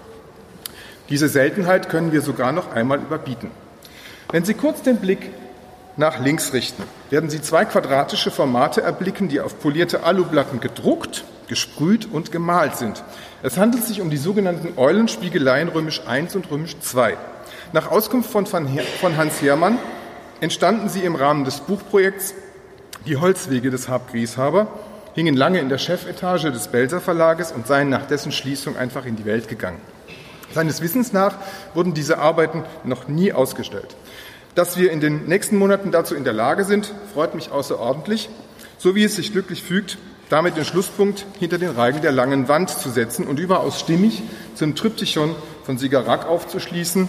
Diese 1.09 1.27
Seltenheit 1.27 1.89
können 1.89 2.11
wir 2.11 2.21
sogar 2.21 2.51
noch 2.51 2.71
einmal 2.71 2.99
überbieten. 2.99 3.51
Wenn 4.31 4.45
Sie 4.45 4.55
kurz 4.55 4.81
den 4.81 4.97
Blick 4.97 5.29
nach 5.95 6.19
links 6.19 6.53
richten, 6.53 6.81
werden 7.11 7.29
Sie 7.29 7.41
zwei 7.41 7.65
quadratische 7.65 8.31
Formate 8.31 8.81
erblicken, 8.81 9.27
die 9.27 9.41
auf 9.41 9.59
polierte 9.59 10.03
Aluplatten 10.03 10.59
gedruckt, 10.59 11.23
gesprüht 11.47 12.07
und 12.11 12.31
gemalt 12.31 12.75
sind. 12.75 13.03
Es 13.41 13.57
handelt 13.57 13.83
sich 13.83 14.01
um 14.01 14.09
die 14.09 14.17
sogenannten 14.17 14.77
Eulenspiegeleien 14.77 15.69
römisch 15.69 16.01
I 16.07 16.25
und 16.35 16.49
römisch 16.49 16.75
II. 16.95 17.15
Nach 17.73 17.89
Auskunft 17.89 18.29
von, 18.29 18.45
von 18.45 19.17
Hans 19.17 19.41
Hermann 19.41 19.77
entstanden 20.41 20.89
sie 20.89 21.01
im 21.01 21.15
Rahmen 21.15 21.45
des 21.45 21.61
Buchprojekts 21.61 22.35
Die 23.05 23.17
Holzwege 23.17 23.69
des 23.69 23.89
Hab 23.89 24.11
Grieshaber, 24.11 24.67
hingen 25.15 25.35
lange 25.35 25.59
in 25.59 25.69
der 25.69 25.77
Chefetage 25.77 26.51
des 26.51 26.67
Belser 26.67 27.01
Verlages 27.01 27.51
und 27.51 27.67
seien 27.67 27.89
nach 27.89 28.05
dessen 28.05 28.31
Schließung 28.31 28.77
einfach 28.77 29.05
in 29.05 29.15
die 29.15 29.25
Welt 29.25 29.47
gegangen. 29.47 29.81
Seines 30.53 30.81
Wissens 30.81 31.13
nach 31.13 31.35
wurden 31.73 31.93
diese 31.93 32.19
Arbeiten 32.19 32.63
noch 32.83 33.07
nie 33.07 33.33
ausgestellt. 33.33 33.95
Dass 34.55 34.77
wir 34.77 34.91
in 34.91 35.01
den 35.01 35.25
nächsten 35.25 35.57
Monaten 35.57 35.91
dazu 35.91 36.13
in 36.13 36.23
der 36.23 36.33
Lage 36.33 36.63
sind, 36.63 36.93
freut 37.13 37.33
mich 37.33 37.51
außerordentlich, 37.51 38.29
so 38.77 38.93
wie 38.93 39.03
es 39.03 39.15
sich 39.15 39.31
glücklich 39.31 39.63
fügt, 39.63 39.97
damit 40.29 40.57
den 40.57 40.65
Schlusspunkt 40.65 41.25
hinter 41.39 41.57
den 41.57 41.71
Reigen 41.71 42.01
der 42.01 42.11
langen 42.11 42.47
Wand 42.47 42.69
zu 42.69 42.89
setzen 42.89 43.27
und 43.27 43.39
überaus 43.39 43.79
stimmig 43.79 44.23
zum 44.55 44.75
Triptychon 44.75 45.35
von 45.63 45.77
Sigarac 45.77 46.27
aufzuschließen, 46.27 47.07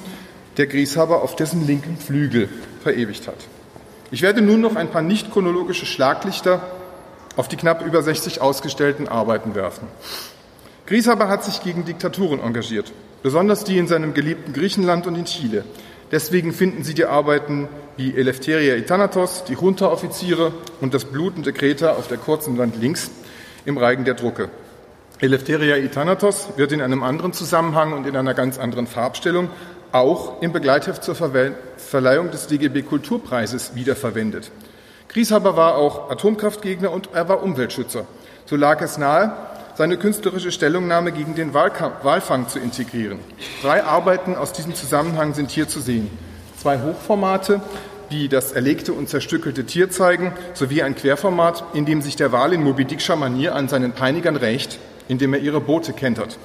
der 0.56 0.66
Grieshaber 0.66 1.22
auf 1.22 1.36
dessen 1.36 1.66
linken 1.66 1.96
Flügel 1.96 2.48
verewigt 2.82 3.26
hat. 3.26 3.36
Ich 4.10 4.22
werde 4.22 4.42
nun 4.42 4.60
noch 4.60 4.76
ein 4.76 4.90
paar 4.90 5.02
nicht 5.02 5.32
chronologische 5.32 5.86
Schlaglichter 5.86 6.62
auf 7.36 7.48
die 7.48 7.56
knapp 7.56 7.84
über 7.84 8.02
60 8.02 8.40
ausgestellten 8.40 9.08
Arbeiten 9.08 9.54
werfen. 9.54 9.88
Grieshaber 10.86 11.28
hat 11.28 11.44
sich 11.44 11.62
gegen 11.62 11.84
Diktaturen 11.84 12.40
engagiert, 12.40 12.92
besonders 13.22 13.64
die 13.64 13.78
in 13.78 13.88
seinem 13.88 14.14
geliebten 14.14 14.52
Griechenland 14.52 15.06
und 15.06 15.16
in 15.16 15.24
Chile. 15.24 15.64
Deswegen 16.14 16.52
finden 16.52 16.84
Sie 16.84 16.94
die 16.94 17.06
Arbeiten 17.06 17.66
wie 17.96 18.16
Eleftheria 18.16 18.76
Itanatos, 18.76 19.42
die 19.48 19.54
Junta-Offiziere 19.54 20.52
und 20.80 20.94
das 20.94 21.06
blutende 21.06 21.52
Kreta 21.52 21.94
auf 21.94 22.06
der 22.06 22.18
kurzen 22.18 22.56
Wand 22.56 22.80
links 22.80 23.10
im 23.64 23.76
Reigen 23.76 24.04
der 24.04 24.14
Drucke. 24.14 24.48
Eleftheria 25.18 25.76
Itanatos 25.76 26.50
wird 26.54 26.70
in 26.70 26.80
einem 26.82 27.02
anderen 27.02 27.32
Zusammenhang 27.32 27.94
und 27.94 28.06
in 28.06 28.16
einer 28.16 28.32
ganz 28.32 28.58
anderen 28.60 28.86
Farbstellung 28.86 29.48
auch 29.90 30.40
im 30.40 30.52
Begleitheft 30.52 31.02
zur 31.02 31.16
Verleihung 31.16 32.30
des 32.30 32.46
DGB 32.46 32.82
Kulturpreises 32.82 33.74
wiederverwendet. 33.74 34.52
Grieshaber 35.08 35.56
war 35.56 35.74
auch 35.74 36.12
Atomkraftgegner 36.12 36.92
und 36.92 37.08
er 37.12 37.28
war 37.28 37.42
Umweltschützer. 37.42 38.06
So 38.46 38.54
lag 38.54 38.80
es 38.82 38.98
nahe, 38.98 39.32
seine 39.76 39.96
künstlerische 39.96 40.52
Stellungnahme 40.52 41.12
gegen 41.12 41.34
den 41.34 41.52
Walfang 41.52 42.48
zu 42.48 42.58
integrieren. 42.58 43.18
Drei 43.62 43.82
Arbeiten 43.82 44.36
aus 44.36 44.52
diesem 44.52 44.74
Zusammenhang 44.74 45.34
sind 45.34 45.50
hier 45.50 45.68
zu 45.68 45.80
sehen. 45.80 46.10
Zwei 46.60 46.80
Hochformate, 46.80 47.60
die 48.10 48.28
das 48.28 48.52
erlegte 48.52 48.92
und 48.92 49.08
zerstückelte 49.08 49.64
Tier 49.64 49.90
zeigen, 49.90 50.32
sowie 50.54 50.82
ein 50.82 50.94
Querformat, 50.94 51.64
in 51.74 51.86
dem 51.86 52.02
sich 52.02 52.16
der 52.16 52.30
Wal 52.30 52.52
in 52.52 52.62
Moby 52.62 52.84
Dickscher 52.84 53.16
Manier 53.16 53.54
an 53.54 53.68
seinen 53.68 53.92
Peinigern 53.92 54.36
rächt, 54.36 54.78
indem 55.08 55.34
er 55.34 55.40
ihre 55.40 55.60
Boote 55.60 55.92
kentert. 55.92 56.38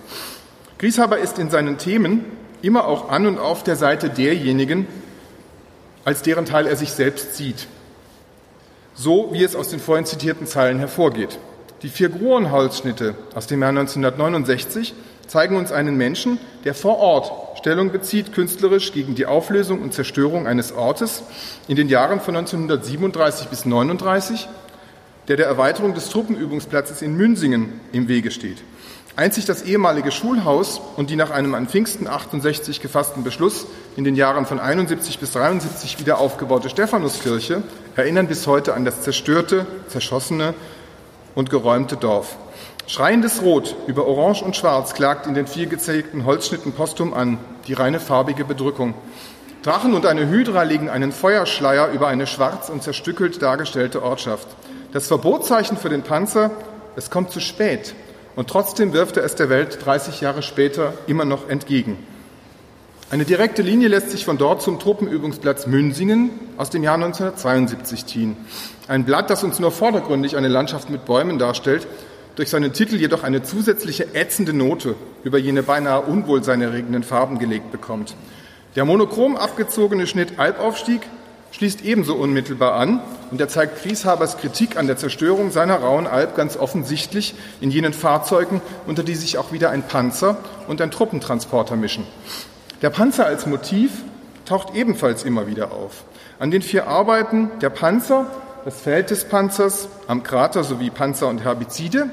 Grieshaber 0.79 1.19
ist 1.19 1.37
in 1.37 1.49
seinen 1.49 1.77
Themen 1.77 2.25
immer 2.61 2.87
auch 2.87 3.09
an 3.09 3.27
und 3.27 3.37
auf 3.37 3.63
der 3.63 3.75
Seite 3.75 4.09
derjenigen, 4.09 4.87
als 6.03 6.23
deren 6.23 6.45
Teil 6.45 6.65
er 6.65 6.75
sich 6.75 6.91
selbst 6.91 7.35
sieht. 7.35 7.67
So 8.95 9.29
wie 9.31 9.43
es 9.43 9.55
aus 9.55 9.69
den 9.69 9.79
vorhin 9.79 10.05
zitierten 10.05 10.47
Zeilen 10.47 10.79
hervorgeht. 10.79 11.37
Die 11.81 11.89
vier 11.89 12.09
Gruenholzschnitte 12.09 13.15
aus 13.33 13.47
dem 13.47 13.61
Jahr 13.61 13.69
1969 13.69 14.93
zeigen 15.27 15.55
uns 15.55 15.71
einen 15.71 15.95
Menschen, 15.95 16.37
der 16.65 16.73
vor 16.73 16.97
Ort 16.97 17.57
Stellung 17.57 17.91
bezieht, 17.91 18.33
künstlerisch 18.33 18.91
gegen 18.91 19.15
die 19.15 19.25
Auflösung 19.25 19.81
und 19.81 19.93
Zerstörung 19.93 20.45
eines 20.45 20.73
Ortes 20.73 21.23
in 21.69 21.77
den 21.77 21.87
Jahren 21.87 22.19
von 22.19 22.35
1937 22.35 23.47
bis 23.47 23.63
1939, 23.63 24.49
der 25.29 25.37
der 25.37 25.45
Erweiterung 25.45 25.93
des 25.93 26.09
Truppenübungsplatzes 26.09 27.01
in 27.01 27.15
Münsingen 27.15 27.79
im 27.93 28.09
Wege 28.09 28.31
steht. 28.31 28.57
Einzig 29.15 29.45
das 29.45 29.63
ehemalige 29.63 30.11
Schulhaus 30.11 30.81
und 30.97 31.09
die 31.09 31.15
nach 31.15 31.29
einem 31.29 31.53
an 31.53 31.67
Pfingsten 31.67 32.07
68 32.07 32.81
gefassten 32.81 33.23
Beschluss 33.23 33.67
in 33.95 34.03
den 34.03 34.15
Jahren 34.15 34.45
von 34.45 34.59
71 34.59 35.19
bis 35.19 35.31
73 35.31 35.99
wieder 35.99 36.19
aufgebaute 36.19 36.69
Stephanuskirche 36.69 37.63
erinnern 37.95 38.27
bis 38.27 38.47
heute 38.47 38.73
an 38.73 38.85
das 38.85 39.01
zerstörte, 39.01 39.65
zerschossene 39.87 40.53
und 41.39 41.49
geräumte 41.49 41.95
Dorf. 41.95 42.35
Schreiendes 42.85 43.41
Rot 43.41 43.73
über 43.87 44.05
Orange 44.05 44.43
und 44.43 44.57
Schwarz 44.57 44.93
klagt 44.93 45.25
in 45.25 45.35
den 45.35 45.47
vier 45.47 45.67
gezählten 45.67 46.25
Holzschnitten 46.25 46.73
postum 46.73 47.13
an, 47.13 47.37
die 47.65 47.73
reine 47.73 48.01
farbige 48.01 48.43
Bedrückung. 48.43 48.93
Drachen 49.63 49.93
und 49.93 50.05
eine 50.05 50.27
Hydra 50.27 50.63
legen 50.63 50.89
einen 50.89 51.13
Feuerschleier 51.13 51.91
über 51.91 52.09
eine 52.09 52.27
schwarz 52.27 52.67
und 52.67 52.83
zerstückelt 52.83 53.41
dargestellte 53.41 54.03
Ortschaft. 54.03 54.47
Das 54.91 55.07
Verbotzeichen 55.07 55.77
für 55.77 55.87
den 55.87 56.03
Panzer, 56.03 56.51
es 56.97 57.09
kommt 57.09 57.31
zu 57.31 57.39
spät, 57.39 57.95
und 58.35 58.49
trotzdem 58.49 58.91
wirft 58.91 59.15
er 59.15 59.23
es 59.23 59.35
der 59.35 59.49
Welt 59.49 59.79
30 59.85 60.19
Jahre 60.19 60.43
später 60.43 60.93
immer 61.07 61.23
noch 61.23 61.47
entgegen. 61.47 62.05
Eine 63.11 63.25
direkte 63.25 63.63
Linie 63.63 63.87
lässt 63.87 64.11
sich 64.11 64.23
von 64.23 64.37
dort 64.37 64.61
zum 64.61 64.79
Truppenübungsplatz 64.79 65.65
Münsingen 65.65 66.29
aus 66.57 66.69
dem 66.69 66.83
Jahr 66.83 66.93
1972 66.93 68.05
ziehen. 68.05 68.37
Ein 68.87 69.03
Blatt, 69.03 69.31
das 69.31 69.43
uns 69.43 69.57
nur 69.57 69.71
vordergründig 69.71 70.37
eine 70.37 70.47
Landschaft 70.47 70.91
mit 70.91 71.05
Bäumen 71.05 71.39
darstellt, 71.39 71.87
durch 72.35 72.51
seinen 72.51 72.71
Titel 72.71 72.97
jedoch 72.97 73.23
eine 73.23 73.41
zusätzliche 73.41 74.13
ätzende 74.13 74.53
Note 74.53 74.93
über 75.23 75.39
jene 75.39 75.63
beinahe 75.63 76.01
unwohlseinerregenden 76.01 77.01
Farben 77.01 77.39
gelegt 77.39 77.71
bekommt. 77.71 78.15
Der 78.75 78.85
monochrom 78.85 79.37
abgezogene 79.37 80.05
Schnitt 80.05 80.37
Albaufstieg 80.37 81.01
schließt 81.51 81.83
ebenso 81.83 82.13
unmittelbar 82.13 82.75
an 82.75 83.01
und 83.31 83.41
er 83.41 83.47
zeigt 83.47 83.81
Grieshabers 83.81 84.37
Kritik 84.37 84.77
an 84.77 84.85
der 84.85 84.97
Zerstörung 84.97 85.49
seiner 85.49 85.77
rauen 85.77 86.05
Alb 86.05 86.35
ganz 86.35 86.57
offensichtlich 86.57 87.33
in 87.59 87.71
jenen 87.71 87.93
Fahrzeugen, 87.93 88.61
unter 88.85 89.01
die 89.01 89.15
sich 89.15 89.39
auch 89.39 89.51
wieder 89.51 89.71
ein 89.71 89.81
Panzer 89.81 90.37
und 90.67 90.79
ein 90.79 90.91
Truppentransporter 90.91 91.75
mischen. 91.75 92.05
Der 92.81 92.89
Panzer 92.89 93.25
als 93.25 93.45
Motiv 93.45 93.91
taucht 94.45 94.73
ebenfalls 94.73 95.23
immer 95.23 95.47
wieder 95.47 95.73
auf. 95.73 96.05
An 96.39 96.49
den 96.49 96.61
vier 96.61 96.87
Arbeiten 96.87 97.51
der 97.61 97.69
Panzer, 97.69 98.25
das 98.63 98.79
Feld 98.79 99.09
des 99.09 99.25
Panzers, 99.25 99.89
am 100.07 100.23
Krater 100.23 100.63
sowie 100.63 100.89
Panzer 100.89 101.27
und 101.27 101.43
Herbizide 101.43 102.09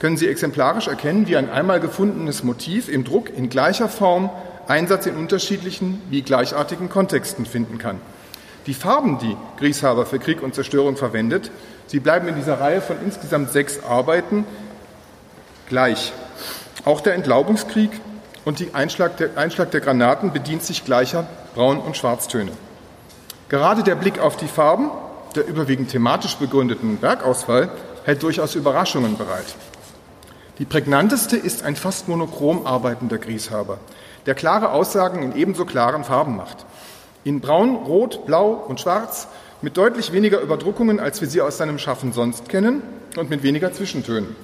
können 0.00 0.16
Sie 0.16 0.26
exemplarisch 0.26 0.88
erkennen, 0.88 1.28
wie 1.28 1.36
ein 1.36 1.48
einmal 1.48 1.78
gefundenes 1.78 2.42
Motiv 2.42 2.88
im 2.88 3.04
Druck 3.04 3.30
in 3.30 3.50
gleicher 3.50 3.88
Form 3.88 4.30
Einsatz 4.66 5.06
in 5.06 5.14
unterschiedlichen 5.14 6.02
wie 6.10 6.22
gleichartigen 6.22 6.88
Kontexten 6.88 7.46
finden 7.46 7.78
kann. 7.78 8.00
Die 8.66 8.74
Farben, 8.74 9.18
die 9.18 9.36
Grieshaber 9.58 10.06
für 10.06 10.18
Krieg 10.18 10.42
und 10.42 10.56
Zerstörung 10.56 10.96
verwendet, 10.96 11.52
sie 11.86 12.00
bleiben 12.00 12.26
in 12.26 12.34
dieser 12.34 12.60
Reihe 12.60 12.80
von 12.80 12.96
insgesamt 13.04 13.52
sechs 13.52 13.84
Arbeiten 13.84 14.44
gleich. 15.68 16.12
Auch 16.84 17.00
der 17.00 17.14
Entlaubungskrieg 17.14 17.90
und 18.44 18.60
der 18.60 18.74
Einschlag, 18.74 19.16
der 19.16 19.36
Einschlag 19.36 19.70
der 19.70 19.80
Granaten 19.80 20.32
bedient 20.32 20.62
sich 20.62 20.84
gleicher 20.84 21.26
Braun- 21.54 21.80
und 21.80 21.96
Schwarztöne. 21.96 22.52
Gerade 23.48 23.82
der 23.82 23.96
Blick 23.96 24.18
auf 24.18 24.36
die 24.36 24.48
Farben 24.48 24.90
der 25.34 25.46
überwiegend 25.46 25.90
thematisch 25.90 26.36
begründeten 26.36 26.98
Bergauswahl 26.98 27.70
hält 28.04 28.22
durchaus 28.22 28.54
Überraschungen 28.54 29.16
bereit. 29.16 29.54
Die 30.58 30.64
prägnanteste 30.64 31.36
ist 31.36 31.62
ein 31.62 31.76
fast 31.76 32.08
monochrom 32.08 32.66
arbeitender 32.66 33.18
Grieshaber. 33.18 33.78
der 34.26 34.34
klare 34.34 34.72
Aussagen 34.72 35.22
in 35.22 35.34
ebenso 35.34 35.64
klaren 35.64 36.04
Farben 36.04 36.36
macht. 36.36 36.66
In 37.24 37.40
Braun, 37.40 37.74
Rot, 37.74 38.26
Blau 38.26 38.52
und 38.52 38.78
Schwarz 38.78 39.28
mit 39.62 39.78
deutlich 39.78 40.12
weniger 40.12 40.40
Überdruckungen, 40.40 41.00
als 41.00 41.22
wir 41.22 41.28
sie 41.28 41.40
aus 41.40 41.56
seinem 41.56 41.78
Schaffen 41.78 42.12
sonst 42.12 42.50
kennen 42.50 42.82
und 43.16 43.30
mit 43.30 43.42
weniger 43.42 43.72
Zwischentönen. 43.72 44.36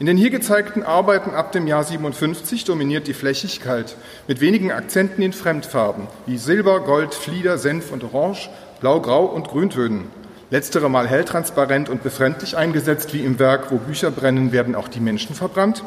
In 0.00 0.06
den 0.06 0.16
hier 0.16 0.30
gezeigten 0.30 0.84
Arbeiten 0.84 1.30
ab 1.30 1.50
dem 1.50 1.66
Jahr 1.66 1.82
57 1.82 2.64
dominiert 2.64 3.08
die 3.08 3.14
Flächigkeit 3.14 3.96
mit 4.28 4.40
wenigen 4.40 4.70
Akzenten 4.70 5.22
in 5.22 5.32
Fremdfarben 5.32 6.06
wie 6.24 6.38
Silber, 6.38 6.78
Gold, 6.80 7.14
Flieder, 7.14 7.58
Senf 7.58 7.90
und 7.90 8.04
Orange, 8.04 8.48
Blau, 8.80 9.00
Grau 9.00 9.24
und 9.24 9.48
Grüntönen. 9.48 10.04
Letztere 10.50 10.88
mal 10.88 11.08
helltransparent 11.08 11.88
und 11.88 12.04
befremdlich 12.04 12.56
eingesetzt, 12.56 13.12
wie 13.12 13.24
im 13.24 13.40
Werk 13.40 13.72
Wo 13.72 13.78
Bücher 13.78 14.12
brennen, 14.12 14.52
werden 14.52 14.76
auch 14.76 14.86
die 14.86 15.00
Menschen 15.00 15.34
verbrannt, 15.34 15.82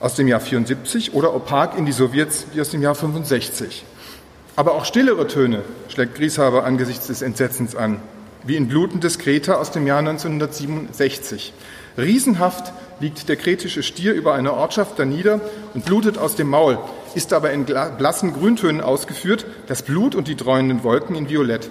aus 0.00 0.16
dem 0.16 0.26
Jahr 0.26 0.40
74 0.40 1.14
oder 1.14 1.36
opak 1.36 1.78
in 1.78 1.86
die 1.86 1.92
Sowjets 1.92 2.46
wie 2.52 2.60
aus 2.60 2.70
dem 2.70 2.82
Jahr 2.82 2.96
65. 2.96 3.84
Aber 4.56 4.74
auch 4.74 4.84
stillere 4.84 5.28
Töne 5.28 5.62
schlägt 5.88 6.16
Grieshaber 6.16 6.64
angesichts 6.64 7.06
des 7.06 7.22
Entsetzens 7.22 7.76
an, 7.76 8.00
wie 8.42 8.56
in 8.56 8.66
Blutendes 8.66 9.20
Kreta 9.20 9.54
aus 9.54 9.70
dem 9.70 9.86
Jahr 9.86 10.00
1967. 10.00 11.52
Riesenhaft 11.96 12.72
liegt 13.00 13.28
der 13.28 13.36
kretische 13.36 13.82
Stier 13.82 14.12
über 14.12 14.34
einer 14.34 14.54
Ortschaft 14.54 14.98
danieder 14.98 15.40
und 15.74 15.84
blutet 15.84 16.18
aus 16.18 16.36
dem 16.36 16.48
Maul, 16.48 16.78
ist 17.14 17.32
aber 17.32 17.52
in 17.52 17.64
blassen 17.64 18.32
Grüntönen 18.32 18.80
ausgeführt, 18.80 19.46
das 19.66 19.82
Blut 19.82 20.14
und 20.14 20.28
die 20.28 20.36
dreuenden 20.36 20.84
Wolken 20.84 21.16
in 21.16 21.28
Violett. 21.28 21.70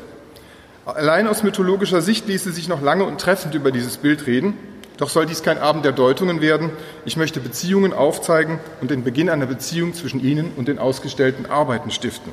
Allein 0.85 1.27
aus 1.27 1.43
mythologischer 1.43 2.01
Sicht 2.01 2.27
ließe 2.27 2.51
sich 2.51 2.67
noch 2.67 2.81
lange 2.81 3.05
und 3.05 3.21
treffend 3.21 3.55
über 3.55 3.71
dieses 3.71 3.97
Bild 3.97 4.27
reden, 4.27 4.57
doch 4.97 5.09
soll 5.09 5.25
dies 5.25 5.41
kein 5.41 5.57
Abend 5.57 5.85
der 5.85 5.91
Deutungen 5.91 6.41
werden. 6.41 6.69
Ich 7.05 7.17
möchte 7.17 7.39
Beziehungen 7.39 7.93
aufzeigen 7.93 8.59
und 8.79 8.91
den 8.91 9.03
Beginn 9.03 9.29
einer 9.29 9.47
Beziehung 9.47 9.93
zwischen 9.93 10.23
Ihnen 10.23 10.51
und 10.55 10.67
den 10.67 10.77
ausgestellten 10.77 11.45
Arbeiten 11.45 11.89
stiften. 11.89 12.31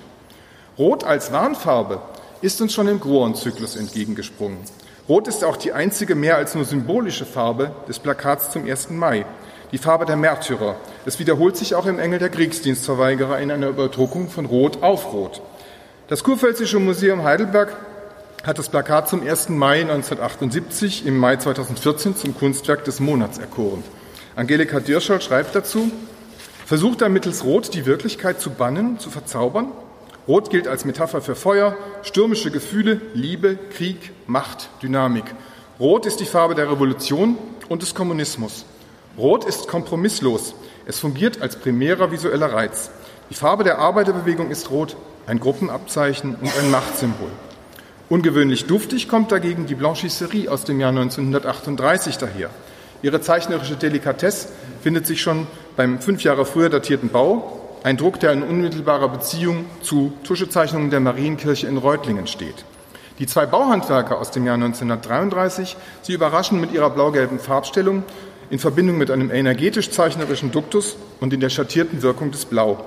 Rot 0.79 1.05
als 1.05 1.33
Warnfarbe 1.33 2.03
ist 2.43 2.61
uns 2.61 2.75
schon 2.75 2.89
im 2.89 3.01
Groen-Zyklus 3.01 3.77
entgegengesprungen. 3.77 4.59
Rot 5.11 5.27
ist 5.27 5.43
auch 5.43 5.57
die 5.57 5.73
einzige 5.73 6.15
mehr 6.15 6.37
als 6.37 6.55
nur 6.55 6.65
symbolische 6.65 7.27
Farbe 7.27 7.73
des 7.89 7.99
Plakats 7.99 8.53
zum 8.53 8.65
1. 8.65 8.91
Mai, 8.91 9.27
die 9.73 9.79
Farbe 9.79 10.07
der 10.07 10.15
Märtyrer. 10.15 10.77
Es 11.05 11.19
wiederholt 11.19 11.57
sich 11.57 11.75
auch 11.75 11.87
im 11.87 11.99
Engel 11.99 12.21
der 12.21 12.29
Kriegsdienstverweigerer 12.29 13.41
in 13.41 13.51
einer 13.51 13.71
Überdruckung 13.71 14.29
von 14.29 14.47
Rot 14.47 14.85
auf 14.85 15.13
Rot. 15.13 15.43
Das 16.07 16.23
Kurpfälzische 16.23 16.79
Museum 16.79 17.25
Heidelberg 17.25 17.77
hat 18.45 18.61
das 18.61 18.69
Plakat 18.69 19.09
zum 19.09 19.27
1. 19.27 19.49
Mai 19.49 19.81
1978 19.81 21.05
im 21.05 21.19
Mai 21.19 21.39
2014 21.39 22.15
zum 22.15 22.39
Kunstwerk 22.39 22.85
des 22.85 23.01
Monats 23.01 23.39
erkoren. 23.39 23.83
Angelika 24.37 24.79
Dirschall 24.79 25.21
schreibt 25.21 25.57
dazu, 25.57 25.91
versucht 26.67 27.03
er 27.03 27.09
mittels 27.09 27.43
Rot 27.43 27.75
die 27.75 27.85
Wirklichkeit 27.85 28.41
zu 28.41 28.51
bannen, 28.51 29.01
zu 29.01 29.11
verzaubern? 29.11 29.73
Rot 30.29 30.51
gilt 30.51 30.69
als 30.69 30.85
Metapher 30.85 31.23
für 31.23 31.35
Feuer, 31.35 31.77
stürmische 32.03 32.51
Gefühle, 32.51 33.01
Liebe, 33.15 33.59
Krieg, 33.73 34.13
Macht, 34.27 34.69
Dynamik. 34.83 35.25
Rot 35.79 36.07
ist 36.07 36.21
die 36.21 36.27
Farbe 36.27 36.55
der 36.55 36.71
Revolution 36.71 37.39
und 37.69 37.83
des 37.83 37.95
Kommunismus. 37.95 38.67
Rot 39.17 39.45
ist 39.45 39.67
kompromisslos. 39.67 40.55
Es 40.87 40.99
fungiert 40.99 41.41
als 41.41 41.57
primärer 41.57 42.13
visueller 42.13 42.53
Reiz. 42.53 42.91
Die 43.31 43.35
Farbe 43.35 43.65
der 43.65 43.79
Arbeiterbewegung 43.79 44.51
ist 44.51 44.71
rot, 44.71 44.97
ein 45.27 45.41
Gruppenabzeichen 45.41 46.35
und 46.35 46.59
ein 46.59 46.71
Machtsymbol. 46.71 47.31
Ungewöhnlich 48.09 48.67
duftig 48.67 49.09
kommt 49.09 49.31
dagegen 49.31 49.67
die 49.67 49.75
Blanchisserie 49.75 50.51
aus 50.51 50.65
dem 50.65 50.81
Jahr 50.81 50.91
1938 50.91 52.19
daher. 52.19 52.51
Ihre 53.03 53.21
zeichnerische 53.21 53.77
Delikatesse 53.77 54.49
findet 54.83 55.07
sich 55.07 55.23
schon 55.23 55.47
beim 55.77 56.01
fünf 56.01 56.23
Jahre 56.23 56.45
früher 56.45 56.69
datierten 56.69 57.09
Bau 57.09 57.60
ein 57.83 57.97
Druck, 57.97 58.21
der 58.21 58.33
in 58.33 58.43
unmittelbarer 58.43 59.09
Beziehung 59.09 59.65
zu 59.83 60.13
Tuschezeichnungen 60.25 60.91
der 60.91 61.01
Marienkirche 61.01 61.67
in 61.67 61.77
Reutlingen 61.77 62.27
steht. 62.27 62.65
Die 63.19 63.27
zwei 63.27 63.47
Bauhandwerker 63.47 64.19
aus 64.19 64.31
dem 64.31 64.47
Jahr 64.47 64.55
1933, 64.55 65.77
sie 66.03 66.15
überraschen 66.15 66.61
mit 66.61 66.73
ihrer 66.73 66.91
blau-gelben 66.91 67.39
Farbstellung 67.39 68.03
in 68.51 68.59
Verbindung 68.59 68.99
mit 68.99 69.11
einem 69.11 69.31
energetisch-zeichnerischen 69.31 70.51
Duktus 70.51 70.97
und 71.21 71.33
in 71.33 71.41
der 71.41 71.51
schattierten 71.51 72.03
Wirkung 72.03 72.33
des 72.33 72.47
Blau. 72.47 72.85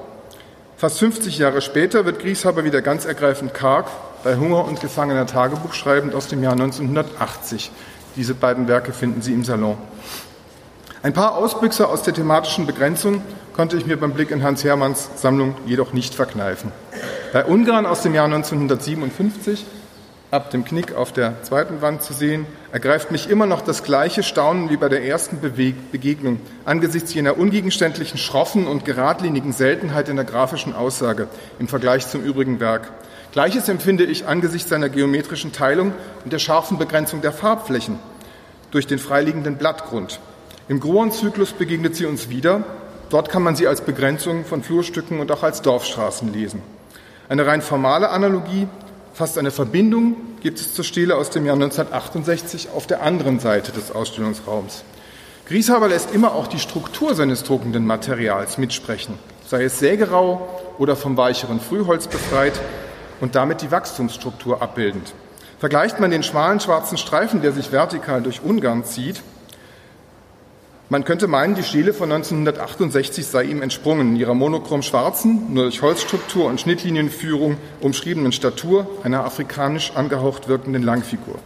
Fast 0.76 1.00
50 1.00 1.38
Jahre 1.38 1.62
später 1.62 2.06
wird 2.06 2.20
Grieshaber 2.20 2.66
wieder 2.66 2.82
ganz 2.82 3.06
ergreifend 3.06 3.54
karg 3.54 3.88
bei 4.24 4.36
Hunger 4.36 4.66
und 4.66 4.82
Gefangener 4.82 5.26
Tagebuch 5.26 5.74
schreibend 5.74 6.14
aus 6.14 6.28
dem 6.28 6.44
Jahr 6.44 6.54
1980. 6.54 7.72
Diese 8.16 8.34
beiden 8.34 8.68
Werke 8.68 8.92
finden 8.92 9.22
Sie 9.22 9.34
im 9.34 9.44
Salon. 9.44 9.78
Ein 11.04 11.12
paar 11.12 11.36
Ausbüchse 11.36 11.90
aus 11.90 12.04
der 12.04 12.14
thematischen 12.14 12.66
Begrenzung 12.66 13.22
konnte 13.52 13.76
ich 13.76 13.86
mir 13.86 13.98
beim 13.98 14.14
Blick 14.14 14.32
in 14.32 14.42
Hans 14.42 14.64
Hermanns 14.64 15.10
Sammlung 15.18 15.54
jedoch 15.66 15.92
nicht 15.92 16.16
verkneifen. 16.16 16.72
Bei 17.34 17.44
Ungarn 17.44 17.86
aus 17.86 18.04
dem 18.04 18.16
Jahr 18.16 18.24
1957, 18.24 19.66
ab 20.32 20.50
dem 20.52 20.64
Knick 20.64 20.96
auf 20.96 21.12
der 21.12 21.44
zweiten 21.44 21.82
Wand 21.82 22.04
zu 22.04 22.14
sehen, 22.14 22.46
ergreift 22.72 23.12
mich 23.12 23.30
immer 23.30 23.46
noch 23.46 23.60
das 23.60 23.84
gleiche 23.84 24.24
Staunen 24.24 24.70
wie 24.70 24.78
bei 24.78 24.88
der 24.88 25.04
ersten 25.04 25.42
Begegnung 25.42 26.40
angesichts 26.64 27.14
jener 27.14 27.38
ungegenständlichen, 27.38 28.18
schroffen 28.18 28.66
und 28.66 28.86
geradlinigen 28.86 29.52
Seltenheit 29.52 30.08
in 30.08 30.16
der 30.16 30.24
grafischen 30.24 30.74
Aussage 30.74 31.28
im 31.60 31.68
Vergleich 31.68 32.08
zum 32.08 32.24
übrigen 32.24 32.62
Werk. 32.62 32.90
Gleiches 33.34 33.68
empfinde 33.68 34.06
ich 34.06 34.26
angesichts 34.26 34.70
seiner 34.70 34.88
geometrischen 34.88 35.52
Teilung 35.52 35.92
und 36.24 36.32
der 36.32 36.40
scharfen 36.40 36.78
Begrenzung 36.78 37.20
der 37.20 37.34
Farbflächen 37.34 38.00
durch 38.72 38.88
den 38.88 39.00
freiliegenden 39.00 39.58
Blattgrund. 39.58 40.22
Im 40.68 40.80
Groen-Zyklus 40.80 41.54
begegnet 41.54 41.96
sie 41.96 42.06
uns 42.06 42.30
wieder, 42.30 42.64
Dort 43.14 43.30
kann 43.30 43.44
man 43.44 43.56
sie 43.56 43.68
als 43.68 43.82
Begrenzung 43.82 44.44
von 44.44 44.64
Flurstücken 44.64 45.20
und 45.20 45.32
auch 45.32 45.44
als 45.44 45.62
Dorfstraßen 45.62 46.34
lesen. 46.34 46.64
Eine 47.30 47.46
rein 47.46 47.62
formale 47.62 48.10
Analogie, 48.10 48.68
fast 49.14 49.38
eine 49.38 49.52
Verbindung 49.52 50.18
gibt 50.42 50.60
es 50.60 50.74
zur 50.74 50.84
Stele 50.84 51.16
aus 51.16 51.30
dem 51.30 51.46
Jahr 51.46 51.54
1968 51.54 52.70
auf 52.76 52.88
der 52.88 53.04
anderen 53.04 53.40
Seite 53.40 53.72
des 53.72 53.92
Ausstellungsraums. 53.92 54.84
Grieshaber 55.46 55.90
lässt 55.90 56.12
immer 56.12 56.34
auch 56.34 56.48
die 56.48 56.58
Struktur 56.58 57.14
seines 57.14 57.44
druckenden 57.44 57.86
Materials 57.86 58.58
mitsprechen, 58.58 59.14
sei 59.46 59.66
es 59.66 59.78
sägerau 59.78 60.50
oder 60.80 60.96
vom 60.96 61.16
weicheren 61.16 61.60
Frühholz 61.60 62.08
befreit 62.08 62.60
und 63.22 63.36
damit 63.36 63.62
die 63.62 63.70
Wachstumsstruktur 63.70 64.64
abbildend. 64.64 65.14
Vergleicht 65.60 66.00
man 66.00 66.10
den 66.10 66.24
schmalen 66.24 66.60
schwarzen 66.60 66.98
Streifen, 66.98 67.44
der 67.44 67.52
sich 67.52 67.72
vertikal 67.72 68.24
durch 68.24 68.42
Ungarn 68.42 68.86
zieht, 68.86 69.22
man 70.90 71.06
könnte 71.06 71.28
meinen, 71.28 71.56
die 71.56 71.64
Stele 71.64 71.94
von 71.94 72.12
1968 72.12 73.26
sei 73.26 73.44
ihm 73.44 73.62
entsprungen, 73.62 74.10
in 74.10 74.16
ihrer 74.18 74.34
monochrom 74.34 74.82
schwarzen, 74.82 75.54
nur 75.54 75.64
durch 75.64 75.82
Holzstruktur 75.82 76.46
und 76.46 76.60
Schnittlinienführung 76.60 77.58
umschriebenen 77.82 78.32
Statur 78.32 78.88
einer 79.04 79.24
afrikanisch 79.24 79.94
angehaucht 79.96 80.48
wirkenden 80.48 80.84
Langfigur. 80.84 81.40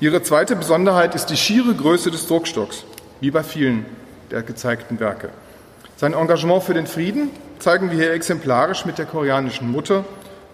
Ihre 0.00 0.22
zweite 0.22 0.56
Besonderheit 0.56 1.14
ist 1.14 1.26
die 1.26 1.36
schiere 1.36 1.74
Größe 1.74 2.10
des 2.10 2.26
Druckstocks, 2.26 2.84
wie 3.20 3.30
bei 3.30 3.42
vielen 3.42 3.86
der 4.30 4.42
gezeigten 4.42 4.98
Werke. 4.98 5.30
Sein 5.96 6.14
Engagement 6.14 6.62
für 6.62 6.74
den 6.74 6.86
Frieden 6.86 7.30
zeigen 7.58 7.90
wir 7.90 7.98
hier 7.98 8.12
exemplarisch 8.12 8.86
mit 8.86 8.98
der 8.98 9.06
koreanischen 9.06 9.70
Mutter 9.70 10.04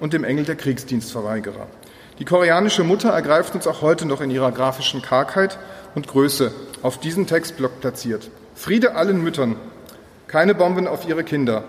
und 0.01 0.13
dem 0.13 0.25
Engel 0.25 0.45
der 0.45 0.57
Kriegsdienstverweigerer. 0.57 1.67
Die 2.19 2.25
koreanische 2.25 2.83
Mutter 2.83 3.11
ergreift 3.11 3.55
uns 3.55 3.67
auch 3.67 3.83
heute 3.83 4.07
noch 4.07 4.21
in 4.21 4.31
ihrer 4.31 4.51
grafischen 4.51 5.03
Kargheit 5.03 5.59
und 5.97 6.07
Größe 6.07 6.53
auf 6.83 7.01
diesen 7.01 7.27
Textblock 7.27 7.81
platziert. 7.81 8.31
Friede 8.55 8.95
allen 8.95 9.25
Müttern, 9.25 9.57
keine 10.29 10.55
Bomben 10.55 10.87
auf 10.87 11.09
ihre 11.09 11.25
Kinder. 11.25 11.65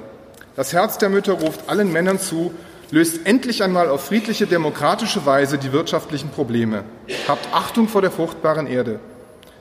Das 0.55 0.73
Herz 0.73 0.99
der 0.99 1.09
Mütter 1.09 1.33
ruft 1.33 1.69
allen 1.69 1.91
Männern 1.91 2.19
zu, 2.19 2.53
löst 2.91 3.25
endlich 3.25 3.63
einmal 3.63 3.89
auf 3.89 4.05
friedliche, 4.05 4.45
demokratische 4.45 5.25
Weise 5.25 5.57
die 5.57 5.71
wirtschaftlichen 5.71 6.29
Probleme. 6.29 6.83
Habt 7.27 7.53
Achtung 7.53 7.87
vor 7.87 8.01
der 8.01 8.11
fruchtbaren 8.11 8.67
Erde. 8.67 8.99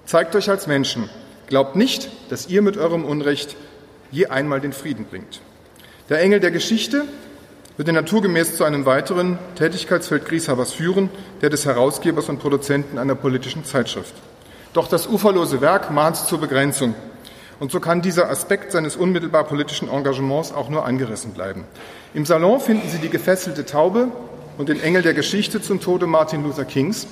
Zeigt 0.04 0.34
euch 0.34 0.50
als 0.50 0.66
Menschen. 0.66 1.08
Glaubt 1.46 1.76
nicht, 1.76 2.10
dass 2.28 2.48
ihr 2.48 2.60
mit 2.60 2.76
eurem 2.76 3.04
Unrecht 3.04 3.56
je 4.10 4.26
einmal 4.26 4.60
den 4.60 4.72
Frieden 4.72 5.06
bringt. 5.06 5.40
Der 6.08 6.20
Engel 6.20 6.40
der 6.40 6.50
Geschichte 6.50 7.04
wird 7.76 7.92
naturgemäß 7.92 8.56
zu 8.56 8.64
einem 8.64 8.84
weiteren 8.84 9.38
Tätigkeitsfeld 9.54 10.24
Grieshabers 10.24 10.72
führen, 10.72 11.08
der 11.40 11.50
des 11.50 11.66
Herausgebers 11.66 12.28
und 12.28 12.38
Produzenten 12.40 12.98
einer 12.98 13.14
politischen 13.14 13.64
Zeitschrift. 13.64 14.14
Doch 14.76 14.88
das 14.88 15.06
uferlose 15.06 15.62
Werk 15.62 15.90
mahnt 15.90 16.18
zur 16.18 16.38
Begrenzung. 16.38 16.94
Und 17.60 17.72
so 17.72 17.80
kann 17.80 18.02
dieser 18.02 18.28
Aspekt 18.28 18.72
seines 18.72 18.94
unmittelbar 18.94 19.44
politischen 19.44 19.88
Engagements 19.88 20.52
auch 20.52 20.68
nur 20.68 20.84
angerissen 20.84 21.32
bleiben. 21.32 21.64
Im 22.12 22.26
Salon 22.26 22.60
finden 22.60 22.86
Sie 22.90 22.98
die 22.98 23.08
gefesselte 23.08 23.64
Taube 23.64 24.08
und 24.58 24.68
den 24.68 24.78
Engel 24.78 25.00
der 25.00 25.14
Geschichte 25.14 25.62
zum 25.62 25.80
Tode 25.80 26.06
Martin 26.06 26.42
Luther 26.42 26.66
Kings, 26.66 27.06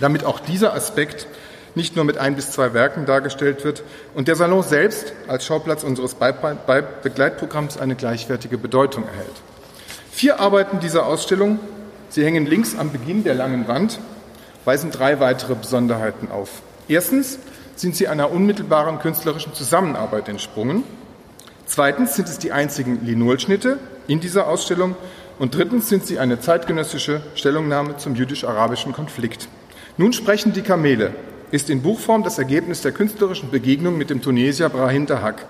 damit 0.00 0.26
auch 0.26 0.38
dieser 0.38 0.74
Aspekt 0.74 1.26
nicht 1.74 1.96
nur 1.96 2.04
mit 2.04 2.18
ein 2.18 2.36
bis 2.36 2.50
zwei 2.50 2.74
Werken 2.74 3.06
dargestellt 3.06 3.64
wird 3.64 3.84
und 4.14 4.28
der 4.28 4.36
Salon 4.36 4.62
selbst 4.62 5.14
als 5.28 5.46
Schauplatz 5.46 5.84
unseres 5.84 6.14
Begleitprogramms 6.14 7.78
eine 7.78 7.94
gleichwertige 7.94 8.58
Bedeutung 8.58 9.04
erhält. 9.04 9.40
Vier 10.10 10.40
Arbeiten 10.40 10.78
dieser 10.78 11.06
Ausstellung, 11.06 11.58
sie 12.10 12.22
hängen 12.22 12.44
links 12.44 12.76
am 12.76 12.92
Beginn 12.92 13.24
der 13.24 13.34
langen 13.34 13.66
Wand, 13.66 13.98
weisen 14.66 14.90
drei 14.90 15.20
weitere 15.20 15.54
Besonderheiten 15.54 16.30
auf. 16.30 16.60
Erstens 16.88 17.38
sind 17.76 17.96
sie 17.96 18.08
einer 18.08 18.30
unmittelbaren 18.30 18.98
künstlerischen 18.98 19.54
Zusammenarbeit 19.54 20.28
entsprungen. 20.28 20.84
Zweitens 21.66 22.16
sind 22.16 22.28
es 22.28 22.38
die 22.38 22.52
einzigen 22.52 23.04
Linolschnitte 23.04 23.78
in 24.06 24.20
dieser 24.20 24.46
Ausstellung. 24.46 24.96
Und 25.38 25.54
drittens 25.54 25.88
sind 25.88 26.06
sie 26.06 26.18
eine 26.18 26.40
zeitgenössische 26.40 27.22
Stellungnahme 27.34 27.96
zum 27.96 28.14
jüdisch-arabischen 28.14 28.92
Konflikt. 28.92 29.48
Nun 29.96 30.12
sprechen 30.12 30.52
die 30.52 30.62
Kamele 30.62 31.12
ist 31.52 31.68
in 31.68 31.82
Buchform 31.82 32.24
das 32.24 32.38
Ergebnis 32.38 32.80
der 32.80 32.92
künstlerischen 32.92 33.50
Begegnung 33.50 33.98
mit 33.98 34.08
dem 34.08 34.22
Tunesier 34.22 34.70
Brahim 34.70 35.04
Dahak. 35.04 35.46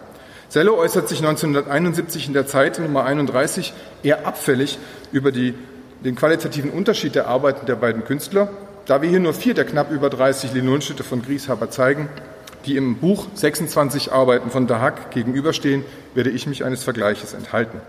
Sello 0.49 0.77
äußert 0.77 1.09
sich 1.09 1.19
1971 1.19 2.27
in 2.27 2.35
der 2.35 2.47
Zeit 2.47 2.81
Nummer 2.81 3.05
31 3.05 3.73
eher 4.03 4.27
abfällig 4.27 4.79
über 5.13 5.31
die, 5.31 5.55
den 6.05 6.17
qualitativen 6.17 6.71
Unterschied 6.71 7.15
der 7.15 7.29
Arbeiten 7.29 7.67
der 7.67 7.77
beiden 7.77 8.05
Künstler. 8.05 8.49
Da 8.87 9.01
wir 9.01 9.09
hier 9.09 9.21
nur 9.21 9.33
vier 9.35 9.55
der 9.55 9.65
knapp 9.65 9.91
über 9.91 10.11
30 10.11 10.53
Linolschnitte 10.55 11.05
von 11.05 11.23
Grieshaber 11.23 11.71
zeigen, 11.71 12.09
die 12.67 12.77
im 12.77 12.97
Buch 12.97 13.27
26 13.35 14.13
Arbeiten 14.13 14.51
von 14.51 14.67
Dahak 14.67 15.11
gegenüberstehen, 15.11 15.85
werde 16.15 16.31
ich 16.31 16.47
mich 16.47 16.65
eines 16.65 16.83
Vergleiches 16.83 17.33
enthalten. 17.33 17.81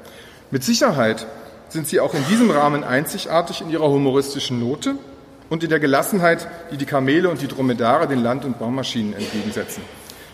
Mit 0.51 0.63
Sicherheit 0.63 1.25
sind 1.69 1.88
sie 1.88 1.99
auch 1.99 2.13
in 2.13 2.23
diesem 2.29 2.51
Rahmen 2.51 2.84
einzigartig 2.84 3.62
in 3.62 3.71
ihrer 3.71 3.89
humoristischen 3.89 4.60
Note 4.60 4.95
und 5.49 5.63
in 5.63 5.69
der 5.69 5.79
Gelassenheit, 5.79 6.47
die 6.71 6.77
die 6.77 6.86
Kamele 6.86 7.29
und 7.29 7.41
die 7.41 7.47
Dromedare 7.47 8.08
den 8.08 8.19
Land- 8.19 8.45
und 8.45 8.60
Baumaschinen 8.60 9.13
entgegensetzen. 9.13 9.82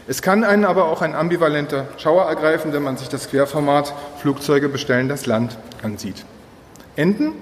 Es 0.08 0.22
kann 0.22 0.44
einen 0.44 0.66
aber 0.66 0.86
auch 0.86 1.02
ein 1.02 1.16
ambivalenter 1.16 1.88
Schauer 1.98 2.26
ergreifen, 2.26 2.74
wenn 2.74 2.84
man 2.84 2.98
sich 2.98 3.10
das 3.10 3.30
Querformat 3.30 3.94
Flugzeuge 4.18 4.68
bestellen 4.68 5.08
das 5.08 5.26
Land 5.26 5.58
ansieht. 5.84 6.26
Enden 6.96 7.34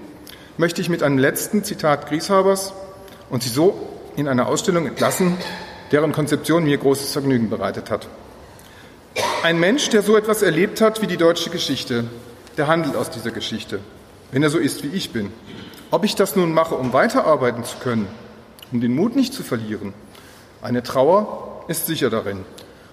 möchte 0.57 0.81
ich 0.81 0.89
mit 0.89 1.01
einem 1.01 1.17
letzten 1.17 1.63
Zitat 1.63 2.07
Grieshabers 2.09 2.73
und 3.29 3.43
sie 3.43 3.49
so 3.49 3.87
in 4.15 4.27
einer 4.27 4.47
Ausstellung 4.47 4.85
entlassen, 4.85 5.37
deren 5.91 6.11
Konzeption 6.11 6.63
mir 6.63 6.77
großes 6.77 7.11
Vergnügen 7.11 7.49
bereitet 7.49 7.89
hat. 7.89 8.07
Ein 9.43 9.59
Mensch, 9.59 9.89
der 9.89 10.01
so 10.01 10.17
etwas 10.17 10.41
erlebt 10.41 10.81
hat 10.81 11.01
wie 11.01 11.07
die 11.07 11.17
deutsche 11.17 11.49
Geschichte, 11.49 12.05
der 12.57 12.67
handelt 12.67 12.95
aus 12.95 13.09
dieser 13.09 13.31
Geschichte, 13.31 13.79
wenn 14.31 14.43
er 14.43 14.49
so 14.49 14.57
ist, 14.57 14.83
wie 14.83 14.95
ich 14.95 15.11
bin. 15.11 15.31
Ob 15.91 16.03
ich 16.03 16.15
das 16.15 16.35
nun 16.35 16.53
mache, 16.53 16.75
um 16.75 16.91
weiterarbeiten 16.93 17.63
zu 17.63 17.77
können, 17.77 18.07
um 18.71 18.81
den 18.81 18.93
Mut 18.93 19.15
nicht 19.15 19.33
zu 19.33 19.43
verlieren, 19.43 19.93
eine 20.61 20.83
Trauer 20.83 21.63
ist 21.67 21.85
sicher 21.85 22.09
darin. 22.09 22.43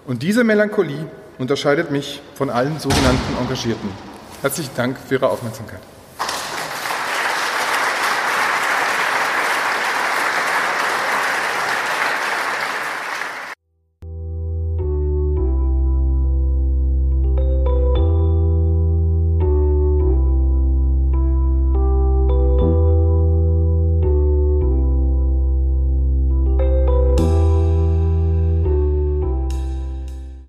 Und 0.07 0.23
diese 0.23 0.44
Melancholie 0.44 1.07
unterscheidet 1.38 1.90
mich 1.90 2.20
von 2.35 2.51
allen 2.51 2.79
sogenannten 2.79 3.37
Engagierten. 3.40 3.88
Herzlichen 4.42 4.77
Dank 4.77 4.99
für 4.99 5.14
Ihre 5.14 5.31
Aufmerksamkeit. 5.31 5.81